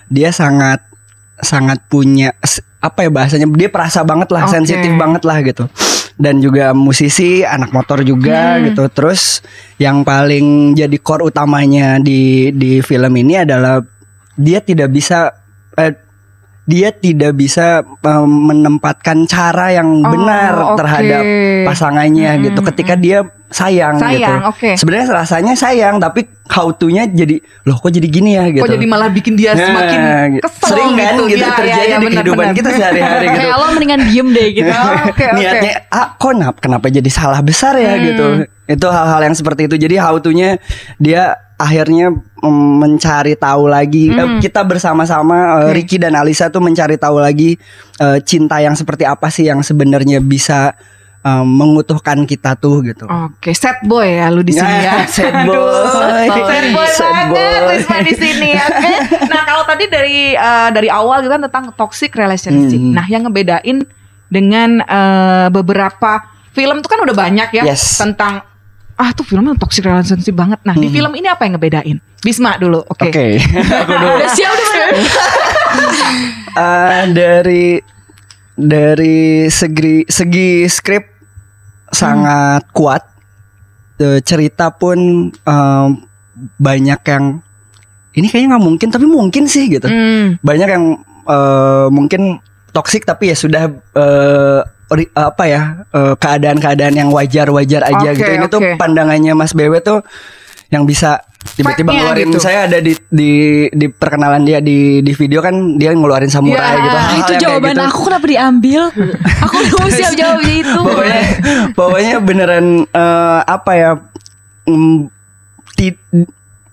Dia 0.08 0.30
sangat 0.30 0.84
sangat 1.38 1.80
punya 1.88 2.36
apa 2.78 3.00
ya 3.02 3.10
bahasanya? 3.10 3.48
Dia 3.50 3.70
perasa 3.70 4.04
banget 4.04 4.30
lah 4.30 4.46
Oke. 4.46 4.54
sensitif 4.54 4.92
banget 4.96 5.24
lah 5.24 5.40
gitu 5.42 5.66
dan 6.17 6.41
juga 6.41 6.73
musisi 6.73 7.45
anak 7.45 7.69
motor 7.69 8.01
juga 8.01 8.58
Hmm. 8.58 8.73
gitu 8.73 8.84
terus 8.89 9.45
yang 9.77 10.01
paling 10.01 10.73
jadi 10.73 10.97
core 10.97 11.30
utamanya 11.30 12.01
di 12.01 12.49
di 12.51 12.82
film 12.82 13.13
ini 13.13 13.45
adalah 13.45 13.80
dia 14.34 14.60
tidak 14.62 14.89
bisa 14.89 15.30
eh, 15.77 15.93
dia 16.67 16.91
tidak 16.91 17.32
bisa 17.34 17.80
eh, 17.82 18.27
menempatkan 18.27 19.23
cara 19.23 19.71
yang 19.71 19.88
Oh, 19.97 20.12
benar 20.12 20.53
oke. 20.67 20.77
terhadap 20.77 21.23
pasangannya 21.63 22.30
Hmm, 22.30 22.43
gitu 22.43 22.60
hmm, 22.60 22.69
ketika 22.69 22.93
dia 22.93 23.17
sayang, 23.47 23.95
gitu. 23.95 24.03
Sayang, 24.19 24.39
oke. 24.45 24.69
Sebenarnya 24.75 25.08
rasanya 25.15 25.53
sayang 25.56 25.95
tapi 25.97 26.27
how 26.45 26.67
to-nya 26.69 27.08
jadi 27.08 27.39
loh 27.63 27.75
kok 27.77 27.89
jadi 27.89 28.03
gini 28.06 28.36
ya 28.36 28.51
gitu. 28.51 28.60
Kok 28.60 28.71
jadi 28.73 28.86
malah 28.86 29.08
bikin 29.08 29.34
dia 29.34 29.51
Nah, 29.51 29.63
semakin 29.63 29.99
gitu. 30.34 30.43
kesel 30.43 30.67
Sering 30.67 30.91
kan 30.93 31.03
gitu. 31.10 31.23
gitu 31.30 31.39
Ya, 31.41 31.56
terjadi 31.56 31.71
ya, 31.71 31.88
ya, 31.88 31.97
di 31.97 32.06
benar, 32.06 32.15
kehidupan 32.19 32.43
benar. 32.43 32.58
kita 32.58 32.69
sehari-hari 32.73 33.25
gitu. 33.32 33.39
Kayak 33.39 33.56
lo 33.56 33.65
mendingan 33.71 34.01
diem 34.03 34.27
deh 34.30 34.47
gitu. 34.53 34.67
Oh, 34.69 34.91
Oke, 35.10 35.23
oke. 35.23 35.34
Niatnya 35.34 35.73
ah 35.88 36.08
kok 36.13 36.32
nap- 36.36 36.60
kenapa 36.60 36.86
jadi 36.89 37.08
salah 37.10 37.39
besar 37.39 37.73
ya 37.75 37.95
Hmm. 37.95 38.03
gitu. 38.03 38.25
Itu 38.67 38.88
hal-hal 38.89 39.21
yang 39.23 39.32
seperti 39.34 39.62
itu. 39.65 39.80
Jadi 39.80 39.95
how 39.95 40.19
to-nya 40.19 40.60
dia 40.99 41.39
akhirnya 41.58 42.13
mm, 42.13 42.46
mencari 42.78 43.34
tahu 43.34 43.65
lagi 43.65 44.08
Hmm. 44.08 44.38
kita 44.38 44.62
bersama-sama 44.62 45.36
eh, 45.65 45.74
Oke. 45.74 45.74
Ricky 45.76 45.98
dan 45.98 46.13
Alisa 46.13 46.48
tuh 46.48 46.60
mencari 46.60 46.96
tahu 46.96 47.17
lagi 47.17 47.58
eh, 47.98 48.17
cinta 48.22 48.58
yang 48.58 48.74
seperti 48.74 49.04
apa 49.04 49.28
sih 49.28 49.43
yang 49.43 49.60
sebenarnya 49.60 50.17
bisa 50.20 50.78
eh, 51.20 51.43
mengutuhkan 51.43 52.24
kita 52.24 52.54
tuh 52.56 52.82
gitu. 52.84 53.06
Oke, 53.06 53.52
sad 53.52 53.82
boy 53.84 54.06
ya 54.08 54.30
lu 54.30 54.41
di 54.41 54.54
sini 54.54 54.76
ya. 54.80 54.93
Nah, 54.96 55.08
sad 55.12 55.34
Aduh, 55.36 55.58
boy. 55.58 56.30
sad 56.30 56.65
boy 56.72 56.88
Sad 56.88 57.13
banget 57.28 57.34
boy. 57.60 57.74
Risma 57.74 57.98
di 58.00 58.13
sini. 58.15 58.50
Oke. 58.70 58.91
Nah, 59.26 59.41
kalau 59.43 59.63
tadi 59.63 59.84
dari 59.88 60.20
eh, 60.32 60.70
dari 60.70 60.89
awal 60.89 61.20
gitu 61.20 61.32
kan 61.32 61.41
tentang 61.43 61.65
toxic 61.74 62.13
relationship. 62.13 62.78
Hmm. 62.78 62.93
Nah, 62.93 63.06
yang 63.06 63.26
ngebedain 63.26 63.82
dengan 64.30 64.78
eh, 64.80 65.48
beberapa 65.50 66.22
film 66.52 66.82
tuh 66.82 66.89
kan 66.89 67.00
udah 67.00 67.15
banyak 67.15 67.50
ya 67.52 67.63
Yes. 67.65 67.98
tentang 67.98 68.46
ah 68.97 69.10
tuh 69.12 69.21
filmnya 69.21 69.53
toxic 69.55 69.81
relationship 69.83 70.33
banget. 70.33 70.57
Nah, 70.62 70.73
di 70.73 70.88
Hmm. 70.88 70.95
film 70.95 71.12
ini 71.13 71.27
apa 71.27 71.45
yang 71.45 71.53
ngebedain? 71.53 71.97
Bisma 72.19 72.57
dulu. 72.57 72.81
Oke. 72.83 73.07
Oke. 73.07 73.27
Aku 73.81 73.93
dulu. 73.93 74.15
Udah 74.17 74.29
siap 74.31 74.51
udah. 74.51 74.88
Eh, 76.57 77.03
dari 77.13 77.77
dari 78.51 79.19
segi 79.45 80.01
segi 80.03 80.65
skrip 80.65 81.05
sangat 81.88 82.65
kuat 82.71 83.03
Eh, 83.97 84.21
cerita 84.21 84.69
pun 84.69 84.97
em, 85.33 85.88
banyak 86.55 87.01
yang 87.03 87.41
ini 88.13 88.29
kayaknya 88.29 88.53
nggak 88.53 88.62
mungkin 88.63 88.88
tapi 88.89 89.05
mungkin 89.05 89.45
sih 89.45 89.65
gitu 89.67 89.86
Hmm. 89.86 90.38
banyak 90.39 90.69
yang 90.69 90.86
eh, 91.25 91.88
mungkin 91.89 92.38
toksik 92.69 93.03
tapi 93.03 93.29
ya 93.29 93.36
sudah 93.36 93.65
ori- 93.65 94.65
apa 95.13 95.43
ya 95.45 95.62
eh, 95.88 96.15
keadaan-keadaan 96.15 96.95
yang 96.95 97.10
wajar-wajar 97.10 97.84
aja 97.86 98.08
Oke, 98.08 98.17
gitu 98.17 98.32
ini 98.34 98.47
tuh 98.47 98.60
oke. 98.60 98.71
pandangannya 98.76 99.34
Mas 99.34 99.52
BW 99.52 99.80
tuh 99.80 100.00
yang 100.67 100.84
bisa 100.84 101.23
tiba-tiba 101.50 101.89
ngeluarin 101.89 102.28
gitu. 102.28 102.39
saya 102.39 102.67
ada 102.67 102.78
di 102.78 102.91
di 103.08 103.32
di 103.67 103.88
perkenalan 103.88 104.43
dia 104.43 104.60
di 104.60 105.00
di 105.00 105.13
video 105.13 105.39
kan 105.39 105.56
dia 105.76 105.91
ngeluarin 105.91 106.28
samurai 106.28 106.60
Ya, 106.69 106.76
gitu 106.78 106.88
Nah, 106.89 107.04
hal-hal 107.06 107.19
itu 107.19 107.34
jawaban 107.39 107.71
gitu. 107.71 107.84
aku 107.86 108.00
kenapa 108.04 108.26
diambil? 108.26 108.82
aku 109.38 109.56
belum 109.65 109.88
siap 109.97 110.13
jawabnya 110.13 110.56
itu. 110.58 110.80
pokoknya 110.82 111.21
pokoknya 111.73 112.15
beneran 112.19 112.65
eh, 112.86 113.39
apa 113.45 113.71
ya 113.73 113.91
mm, 114.65 114.95
ti- 115.73 116.00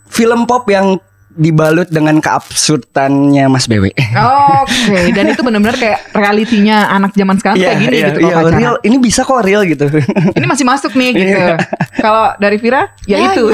film 0.06 0.40
pop 0.44 0.66
yang 0.66 0.98
dibalut 1.34 1.86
dengan 1.86 2.18
keabsurdannya 2.18 3.44
Mas 3.46 3.66
BW. 3.66 3.90
Oke, 3.90 5.00
dan 5.16 5.24
itu 5.26 5.40
benar-benar 5.40 5.74
kayak 5.74 6.10
realitinya 6.10 6.88
anak 6.88 7.12
zaman 7.12 7.36
sekarang 7.36 7.56
Iya, 7.56 7.66
kayak 7.68 7.78
gini 7.80 7.90
iya, 7.92 8.06
gitu 8.08 8.18
iya, 8.20 8.28
kalau 8.30 8.46
pacaran. 8.46 8.60
real. 8.60 8.74
Ini 8.80 8.96
bisa 8.98 9.20
kok 9.20 9.42
real 9.42 9.62
gitu. 9.64 9.84
Ini 10.38 10.46
masih 10.46 10.64
masuk 10.64 10.92
nih 10.92 11.10
gitu. 11.12 11.34
Iya. 11.34 11.58
Kalau 11.96 12.24
dari 12.36 12.56
Vira, 12.56 12.82
ya, 13.04 13.16
Ya, 13.16 13.26
itu. 13.28 13.44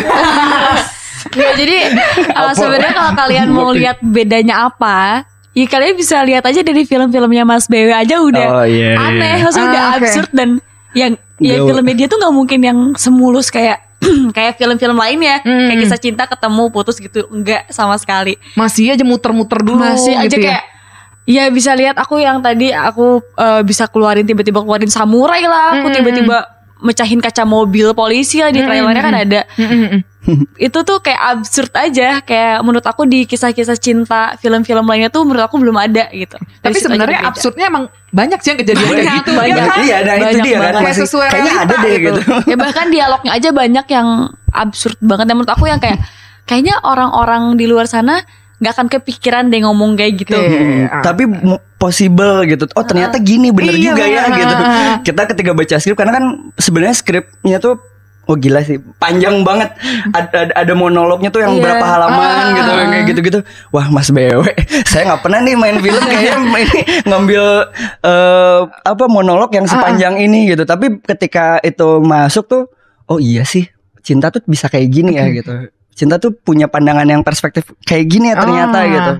Ya, 1.32 1.50
jadi 1.60 1.76
uh, 2.30 2.52
sebenarnya 2.52 2.92
kalau 2.92 3.12
kalian 3.14 3.48
mau 3.48 3.70
lihat 3.70 3.98
bedanya 4.00 4.68
apa, 4.68 5.24
ya 5.50 5.64
kalian 5.64 5.94
bisa 5.94 6.20
lihat 6.20 6.44
aja 6.44 6.60
dari 6.60 6.84
film-filmnya 6.84 7.42
Mas 7.42 7.64
BW 7.64 7.90
aja 7.90 8.16
udah 8.18 8.48
Oh, 8.54 8.64
iya, 8.64 8.94
iya. 8.94 9.00
aneh, 9.00 9.36
udah 9.42 9.56
Ah, 9.58 9.96
oke. 9.96 10.04
absurd 10.04 10.30
dan 10.30 10.60
yang 10.92 11.14
ya 11.36 11.56
Nggak- 11.56 11.66
filmnya 11.66 11.94
dia 11.94 12.06
tuh 12.06 12.18
nggak 12.18 12.34
mungkin 12.34 12.60
yang 12.60 12.78
semulus 12.94 13.48
kayak 13.48 13.80
kayak 14.36 14.56
film-film 14.56 14.96
lainnya, 14.96 15.40
Hmm. 15.40 15.68
kayak 15.68 15.78
kisah 15.80 16.00
cinta 16.00 16.24
ketemu 16.24 16.68
putus 16.68 16.96
gitu, 16.96 17.28
enggak 17.28 17.68
sama 17.68 17.94
sekali. 17.94 18.40
Masih 18.54 18.90
aja 18.90 19.04
muter-muter 19.04 19.60
dulu 19.60 19.80
Masih 19.80 20.16
aja 20.16 20.26
gitu 20.26 20.40
ya. 20.40 20.56
kayak 20.56 20.64
Ya 21.28 21.46
bisa 21.46 21.76
lihat 21.76 21.94
aku 21.94 22.18
yang 22.18 22.40
tadi 22.40 22.72
aku 22.72 23.20
eh, 23.36 23.62
bisa 23.62 23.86
keluarin 23.86 24.24
tiba-tiba 24.24 24.60
keluarin 24.60 24.90
samurai 24.90 25.44
lah, 25.44 25.78
aku 25.78 25.86
Mm, 25.86 25.94
tiba-tiba 25.94 26.36
mecahin 26.80 27.20
kaca 27.20 27.44
mobil 27.44 27.92
polisi 27.92 28.40
lah 28.40 28.48
di 28.48 28.58
trailernya 28.58 29.02
kan 29.04 29.14
ada. 29.14 29.40
Mm. 29.54 30.00
Itu 30.56 30.78
tuh 30.80 30.98
kayak 30.98 31.16
absurd 31.16 31.72
aja, 31.72 32.20
kayak 32.20 32.60
menurut 32.60 32.82
aku 32.82 33.04
di 33.04 33.22
kisah-kisah 33.22 33.74
cinta 33.74 34.34
film-film 34.36 34.82
lainnya 34.82 35.08
tuh 35.08 35.22
menurut 35.22 35.42
aku 35.42 35.56
belum 35.56 35.74
ada 35.74 36.08
gitu. 36.10 36.36
Dari 36.36 36.62
Tapi 36.62 36.78
sebenarnya 36.78 37.18
absurdnya 37.24 37.66
emang 37.66 37.84
banyak 38.08 38.38
sih 38.38 38.48
yang 38.48 38.58
kejadian 38.58 38.82
kayak 38.82 38.96
Banyak, 38.96 39.14
gitu. 39.16 39.30
banyak. 39.32 39.50
ya 39.52 39.64
kan? 39.64 39.78
Iya, 39.80 39.96
nah 39.98 40.12
itu 40.12 40.24
Banyak 40.24 40.42
dia 40.42 40.52
kan 40.52 40.62
banget. 40.62 40.82
Kayak 40.82 40.96
sesuai 41.00 41.26
kayaknya 41.28 41.54
ada 41.56 41.74
deh 41.76 41.94
gitu. 41.96 42.20
gitu. 42.20 42.32
ya 42.44 42.56
bahkan 42.56 42.86
dialognya 42.88 43.30
aja 43.32 43.48
banyak 43.50 43.86
yang 43.88 44.08
absurd 44.50 44.98
banget 45.00 45.24
dan 45.24 45.34
menurut 45.34 45.52
aku 45.52 45.64
yang 45.64 45.78
kayak 45.78 45.98
kayaknya 46.42 46.74
orang-orang 46.80 47.54
di 47.54 47.64
luar 47.64 47.84
sana 47.84 48.20
nggak 48.56 48.72
akan 48.72 48.88
kepikiran 48.90 49.48
deh 49.48 49.60
ngomong 49.60 49.94
kayak 49.94 50.20
gitu. 50.20 50.36
Oke. 50.36 50.52
Hmm, 50.52 50.84
Ah. 50.86 51.00
Tapi 51.02 51.24
mu- 51.24 51.62
possible 51.74 52.44
gitu. 52.44 52.68
Oh 52.70 52.84
ternyata 52.84 53.16
gini 53.16 53.48
bener 53.48 53.72
Iya, 53.72 53.84
juga 53.86 54.04
ya 54.04 54.22
gitu. 54.28 54.54
Kita 55.02 55.22
ketika 55.26 55.50
baca 55.50 55.74
skrip 55.74 55.96
karena 55.96 56.12
kan 56.12 56.24
sebenarnya 56.54 56.92
skripnya 56.92 57.56
tuh 57.56 57.80
Oh 58.30 58.38
gila 58.38 58.62
sih, 58.62 58.78
panjang 58.96 59.42
banget. 59.42 59.74
Ada, 60.08 60.54
ada, 60.54 60.72
monolognya 60.72 61.28
tuh 61.28 61.42
yang 61.42 61.50
Iya. 61.52 61.62
berapa 61.66 61.82
halaman 61.82 62.22
Ah. 62.22 62.54
gitu, 62.54 62.70
kayak 62.70 63.04
gitu-gitu. 63.08 63.38
Wah 63.68 63.90
Mas 63.90 64.06
BW, 64.08 64.46
saya 64.86 65.02
nggak 65.04 65.20
pernah 65.20 65.42
nih 65.42 65.58
main 65.58 65.76
film 65.76 65.98
kayaknya 66.00 66.38
ini 66.38 66.80
ngambil 67.02 67.44
eh, 68.00 68.60
apa 68.86 69.04
monolog 69.04 69.50
yang 69.50 69.66
sepanjang 69.66 70.14
ini 70.16 70.46
gitu. 70.46 70.62
Tapi 70.62 71.02
ketika 71.02 71.58
itu 71.60 71.98
masuk 71.98 72.46
tuh, 72.46 72.62
oh 73.04 73.18
iya 73.18 73.42
sih, 73.42 73.66
cinta 74.00 74.30
tuh 74.30 74.46
bisa 74.46 74.70
kayak 74.70 74.86
gini 74.88 75.18
ya 75.18 75.26
gitu. 75.28 75.66
Cinta 75.90 76.16
tuh 76.16 76.30
punya 76.32 76.64
pandangan 76.64 77.04
yang 77.04 77.20
perspektif 77.20 77.66
kayak 77.82 78.06
gini 78.06 78.30
ya 78.30 78.38
ternyata 78.38 78.78
Ah. 78.78 78.86
gitu. 78.86 79.12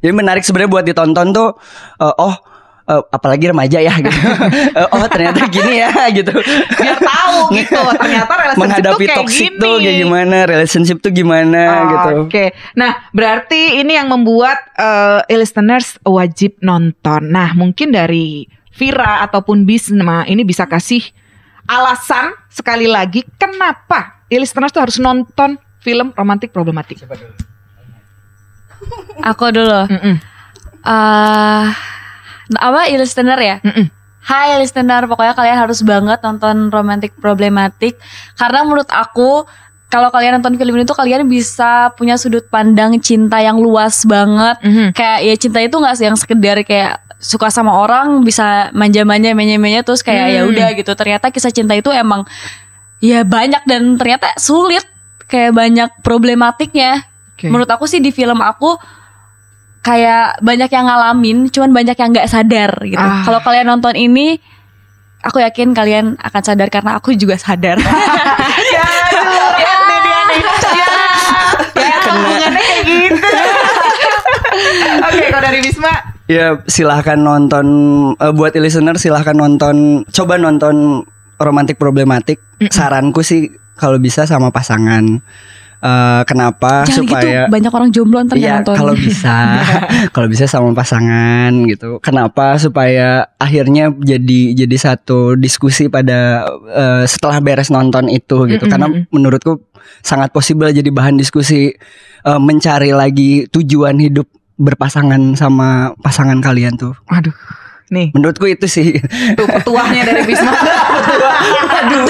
Jadi 0.00 0.12
menarik 0.12 0.42
sebenarnya 0.42 0.70
buat 0.70 0.84
ditonton 0.84 1.30
tuh. 1.30 1.50
eh, 1.98 2.14
oh, 2.16 2.34
eh, 2.92 3.02
apalagi 3.08 3.44
remaja 3.48 3.78
ya 3.80 3.94
gitu. 3.96 4.20
Eh, 4.72 4.88
oh 4.88 5.04
ternyata 5.04 5.44
gini 5.52 5.84
ya 5.84 5.90
gitu. 6.12 6.32
biar 6.80 6.96
tahu 6.96 7.52
gitu 7.56 7.80
ternyata 8.00 8.32
relationship 8.32 8.60
Menghadapi 8.62 9.04
tuh 9.04 9.08
kayak 9.08 9.18
toxic 9.20 9.50
gini. 9.52 9.60
tuh 9.60 9.74
kayak 9.80 9.96
gimana, 10.00 10.36
relationship 10.48 10.98
tuh 11.04 11.12
gimana 11.12 11.62
gitu. 11.92 12.10
Oke, 12.24 12.44
nah 12.72 12.90
berarti 13.12 13.80
ini 13.84 13.96
yang 13.96 14.08
membuat 14.08 14.58
eh, 14.76 15.20
listeners 15.36 16.00
wajib 16.04 16.56
nonton. 16.64 17.28
Nah 17.28 17.52
mungkin 17.52 17.92
dari 17.92 18.48
Vira 18.72 19.20
ataupun 19.28 19.68
Bisma 19.68 20.24
ini 20.24 20.44
bisa 20.48 20.64
kasih 20.64 21.04
alasan 21.68 22.32
sekali 22.48 22.88
lagi 22.88 23.22
kenapa 23.36 24.24
listeners 24.38 24.72
tuh 24.72 24.82
harus 24.82 24.96
nonton 24.96 25.60
film 25.84 26.16
romantik 26.16 26.54
problematik. 26.54 27.04
Aku 29.22 29.44
dulu. 29.52 29.80
Mm-mm, 29.92 30.16
eh 30.82 31.66
apa 32.58 32.88
listener 32.90 33.38
ya? 33.38 33.56
mm-mm. 33.62 33.86
Hai 34.22 34.54
listener, 34.62 35.10
pokoknya 35.10 35.34
kalian 35.34 35.58
harus 35.58 35.82
banget 35.82 36.22
nonton 36.22 36.70
romantic 36.70 37.10
problematik 37.18 37.98
karena 38.38 38.62
menurut 38.62 38.86
aku 38.86 39.42
kalau 39.90 40.08
kalian 40.08 40.40
nonton 40.40 40.56
film 40.56 40.72
ini 40.78 40.88
tuh 40.88 40.96
kalian 40.96 41.28
bisa 41.28 41.92
punya 41.98 42.16
sudut 42.16 42.48
pandang 42.48 42.96
cinta 43.02 43.42
yang 43.42 43.60
luas 43.60 44.06
banget. 44.08 44.56
Mhm. 44.64 44.96
Kayak 44.96 45.18
ya 45.26 45.34
cinta 45.36 45.58
itu 45.60 45.76
nggak 45.76 45.96
yang 46.00 46.16
sekedar 46.16 46.56
kayak 46.64 47.02
suka 47.20 47.52
sama 47.52 47.76
orang 47.76 48.24
bisa 48.24 48.72
manja-manja 48.72 49.36
manja-manja 49.36 49.84
terus 49.84 50.00
kayak 50.00 50.32
ya 50.32 50.40
Hmm. 50.42 50.50
udah 50.54 50.68
gitu. 50.78 50.92
Ternyata 50.96 51.28
kisah 51.28 51.52
cinta 51.52 51.76
itu 51.76 51.92
emang 51.92 52.24
ya 53.04 53.26
banyak 53.26 53.66
dan 53.68 54.00
ternyata 54.00 54.32
sulit 54.40 54.86
kayak 55.28 55.52
banyak 55.52 55.90
problematiknya. 56.00 57.04
Oke. 57.36 57.50
Menurut 57.52 57.68
aku 57.68 57.84
sih 57.84 58.00
di 58.00 58.14
film 58.14 58.40
aku 58.40 58.78
kayak 59.82 60.38
banyak 60.40 60.70
yang 60.70 60.86
ngalamin, 60.86 61.38
cuman 61.50 61.70
banyak 61.74 61.96
yang 61.98 62.10
nggak 62.14 62.30
sadar 62.30 62.70
gitu. 62.86 63.02
Ah. 63.02 63.26
Kalau 63.26 63.42
kalian 63.42 63.66
nonton 63.66 63.98
ini, 63.98 64.38
aku 65.26 65.42
yakin 65.42 65.74
kalian 65.74 66.14
akan 66.22 66.42
sadar 66.42 66.70
karena 66.70 66.96
aku 66.96 67.12
juga 67.18 67.34
sadar. 67.34 67.82
ya, 68.74 68.82
aduh, 68.82 69.50
ya, 69.58 69.72
nih 69.86 69.98
dia 70.02 70.20
nih. 70.30 70.40
Ya, 70.72 70.90
ya 71.74 71.96
hubungannya 72.06 72.62
kayak 72.62 72.82
gitu. 72.86 73.28
Oke, 75.02 75.24
kalau 75.28 75.42
dari 75.42 75.58
Bisma, 75.60 75.92
Ya 76.30 76.62
silahkan 76.70 77.18
nonton 77.18 77.66
eh, 78.16 78.32
buat 78.32 78.54
listener 78.56 78.96
silahkan 78.96 79.34
nonton 79.34 80.06
coba 80.08 80.38
nonton 80.38 81.04
romantik 81.36 81.76
problematik. 81.76 82.38
Saranku 82.70 83.26
sih 83.26 83.50
kalau 83.74 83.98
bisa 83.98 84.24
sama 84.24 84.54
pasangan. 84.54 85.20
Eh, 85.82 86.22
kenapa 86.30 86.86
Jangan 86.86 86.94
supaya 86.94 87.42
gitu, 87.42 87.50
banyak 87.58 87.72
orang 87.74 87.90
jomblo 87.90 88.22
ntar 88.22 88.38
Iya 88.38 88.62
nonton. 88.62 88.78
kalau 88.78 88.94
bisa 88.94 89.34
kalau 90.14 90.30
bisa 90.30 90.46
sama 90.46 90.70
pasangan 90.78 91.50
gitu. 91.66 91.98
Kenapa 91.98 92.54
supaya 92.62 93.26
akhirnya 93.34 93.90
jadi 93.90 94.54
jadi 94.54 94.76
satu 94.78 95.34
diskusi 95.34 95.90
pada 95.90 96.46
eh, 96.70 97.02
setelah 97.10 97.42
beres 97.42 97.74
nonton 97.74 98.06
itu 98.14 98.46
gitu. 98.46 98.62
Mm-mm, 98.62 98.70
Karena 98.70 98.86
mm-mm. 98.94 99.10
menurutku 99.10 99.58
sangat 100.06 100.30
possible 100.30 100.70
jadi 100.70 100.86
bahan 100.86 101.18
diskusi 101.18 101.74
eh, 102.22 102.38
mencari 102.38 102.94
lagi 102.94 103.50
tujuan 103.50 103.98
hidup 103.98 104.30
berpasangan 104.62 105.34
sama 105.34 105.98
pasangan 105.98 106.38
kalian 106.38 106.78
tuh. 106.78 106.94
waduh, 107.10 107.34
nih 107.92 108.08
Menurutku 108.10 108.46
itu 108.46 108.64
sih. 108.64 108.96
tuh 109.36 109.44
petuahnya 109.46 110.02
dari 110.02 110.24
Bisma. 110.24 110.48
Aduh. 111.78 112.04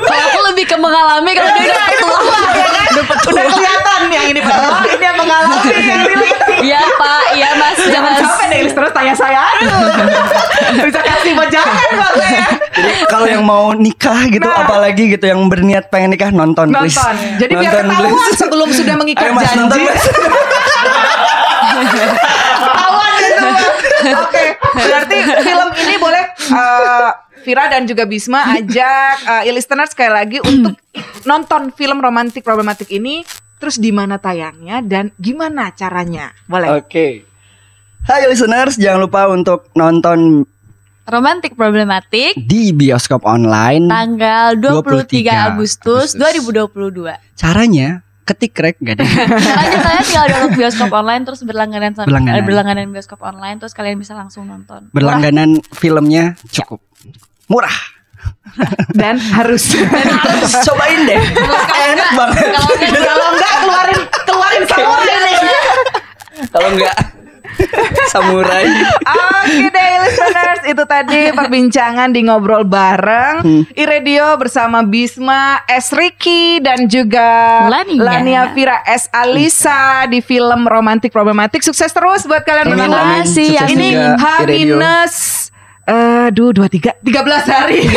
Kalau 0.00 0.22
aku 0.26 0.40
lebih 0.48 0.64
ke 0.64 0.74
mengalami 0.74 1.30
kalau 1.32 1.50
dia 1.52 1.68
udah 1.68 1.84
petua. 1.86 2.38
Udah 3.22 3.44
kelihatan 3.46 4.00
yang 4.08 4.26
ini 4.26 4.40
petuah, 4.40 4.80
ini 4.82 5.04
yang 5.04 5.16
mengalami 5.16 5.56
yang. 5.78 6.02
Iya 6.60 6.82
Pak, 6.92 7.22
iya 7.32 7.48
Mas. 7.54 7.76
Jangan 7.78 8.10
Mas. 8.10 8.20
sampai 8.22 8.46
deh 8.50 8.68
terus 8.70 8.90
tanya 8.90 9.14
saya 9.14 9.40
aduh. 9.54 9.80
Bisa 10.82 11.00
kasih 11.00 11.32
bojangan 11.34 11.88
buat 11.94 12.14
saya. 12.16 12.44
Jadi 12.70 12.92
kalau 13.06 13.26
yang 13.26 13.42
mau 13.42 13.72
nikah 13.72 14.24
gitu 14.26 14.42
Nah. 14.42 14.64
apalagi 14.64 15.04
gitu 15.10 15.24
yang 15.24 15.46
berniat 15.46 15.88
pengen 15.88 16.10
nikah 16.10 16.28
nonton, 16.30 16.68
please. 16.70 16.96
Nonton. 16.96 17.14
Jadi 17.38 17.52
biar 17.54 17.72
Nonton, 17.78 17.84
ketahuan 17.86 18.16
please. 18.26 18.38
sebelum 18.38 18.68
sudah 18.70 18.94
mengikat 18.94 19.24
Ayo, 19.26 19.32
Mas, 19.32 19.52
nonton, 19.52 19.76
janji. 19.78 19.84
Mas. 19.86 20.04
Oke, 24.24 24.44
berarti 24.74 25.16
film 25.44 25.68
ini 25.86 25.94
boleh 26.00 26.24
eh, 26.36 27.10
Vira 27.40 27.68
dan 27.72 27.88
juga 27.88 28.04
Bisma 28.04 28.56
ajak 28.56 29.44
eh, 29.44 29.52
listeners 29.52 29.92
sekali 29.92 30.12
lagi 30.12 30.38
untuk 30.44 30.76
nonton 31.24 31.72
film 31.72 32.00
romantik 32.00 32.44
problematik 32.44 32.88
ini. 32.92 33.24
Terus 33.60 33.76
di 33.76 33.92
mana 33.92 34.16
tayangnya 34.16 34.80
dan 34.80 35.12
gimana 35.20 35.68
caranya? 35.76 36.32
Boleh. 36.48 36.80
Oke. 36.80 37.28
Hai 38.08 38.24
listeners, 38.24 38.80
jangan 38.80 39.04
lupa 39.04 39.28
untuk 39.28 39.68
nonton 39.76 40.48
Romantik 41.10 41.58
problematik 41.58 42.38
di 42.38 42.70
bioskop 42.70 43.26
online. 43.26 43.90
tanggal 43.90 44.54
23, 44.54 45.26
23 45.26 45.48
Agustus, 45.52 46.14
Agustus. 46.14 46.70
2022. 46.70 47.18
Caranya 47.34 48.06
ketik 48.22 48.54
rek 48.54 48.76
gak 48.78 48.96
ada. 48.96 49.04
Caranya 49.36 49.78
saya 49.80 50.00
tinggal 50.06 50.26
download 50.26 50.54
bioskop 50.54 50.90
online 50.90 51.22
terus 51.24 51.40
berlangganan 51.42 51.92
sama 51.92 52.06
Berlangganan. 52.06 52.36
eh, 52.36 52.44
berlangganan 52.44 52.86
bioskop 52.90 53.20
online 53.20 53.56
terus 53.58 53.72
kalian 53.72 53.98
bisa 53.98 54.12
langsung 54.14 54.46
nonton. 54.46 54.88
Berlangganan 54.90 55.58
filmnya 55.72 56.38
cukup 56.48 56.80
murah. 57.46 57.74
Dan 59.00 59.16
harus. 59.16 59.72
Harus 59.74 60.52
cobain 60.62 61.00
deh. 61.06 61.20
Enak 61.88 62.08
banget. 62.12 62.46
Kalau 62.50 62.68
nggak 62.70 63.02
Kalau 63.08 63.26
enggak 63.32 63.52
keluarin 63.58 64.00
keluarin 64.26 64.62
samurai 64.66 65.16
nih. 65.20 65.36
Kalau 66.50 66.68
enggak 66.72 66.94
samurai. 68.12 68.66
Oke 69.00 69.66
deh 69.66 69.90
listeners 70.00 70.60
Itu 70.64 70.84
tadi 70.84 71.30
perbincangan 71.30 72.10
di 72.10 72.20
Ngobrol 72.22 72.64
Bareng 72.64 73.32
Hmm. 73.40 73.64
Iradio 73.72 74.36
bersama 74.36 74.82
Bisma 74.82 75.40
S. 75.64 75.90
Ricky 75.90 76.58
Dan 76.58 76.86
juga 76.86 77.64
Lania. 77.66 78.00
Lania 78.00 78.42
Vira 78.50 78.82
S. 78.84 79.08
Alisa 79.10 80.04
Di 80.04 80.20
film 80.20 80.64
Romantik 80.64 81.08
Problematik 81.08 81.60
Sukses 81.60 81.88
terus 81.88 82.24
buat 82.24 82.42
kalian 82.42 82.68
berdua 82.68 82.86
amin. 82.86 83.22
kasih, 83.22 83.50
Ini 83.66 83.88
juga, 83.90 84.08
H 84.14 84.24
Iradio. 84.40 84.56
minus 84.76 85.14
Aduh, 85.82 86.52
dua 86.52 86.68
tiga, 86.68 86.94
tiga 87.00 87.24
belas 87.24 87.42
hari, 87.42 87.82
13 87.82 87.90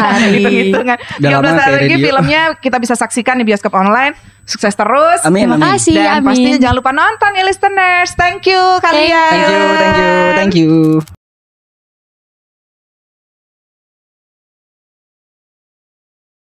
hari. 0.04 0.30
Hitung-hitungan. 0.36 0.98
Tiga 1.16 1.38
belas 1.38 1.56
hari 1.56 1.72
lagi 1.78 1.94
radio. 1.94 2.04
filmnya 2.04 2.42
kita 2.58 2.76
bisa 2.76 2.92
saksikan 2.92 3.38
di 3.38 3.44
bioskop 3.44 3.72
online. 3.72 4.12
Sukses 4.44 4.72
terus. 4.72 5.20
Amin, 5.22 5.44
Terima 5.44 5.60
kasih, 5.72 5.94
Dan 5.94 6.20
amin. 6.20 6.26
pastinya 6.26 6.58
jangan 6.58 6.76
lupa 6.76 6.90
nonton 6.90 7.30
ya 7.32 7.44
listeners. 7.44 8.10
Thank 8.14 8.48
you 8.48 8.62
kalian. 8.80 9.28
Thank 9.30 9.44
you, 9.46 9.60
thank 9.76 9.96
you, 9.96 10.12
thank 10.34 10.54
you. 10.54 11.17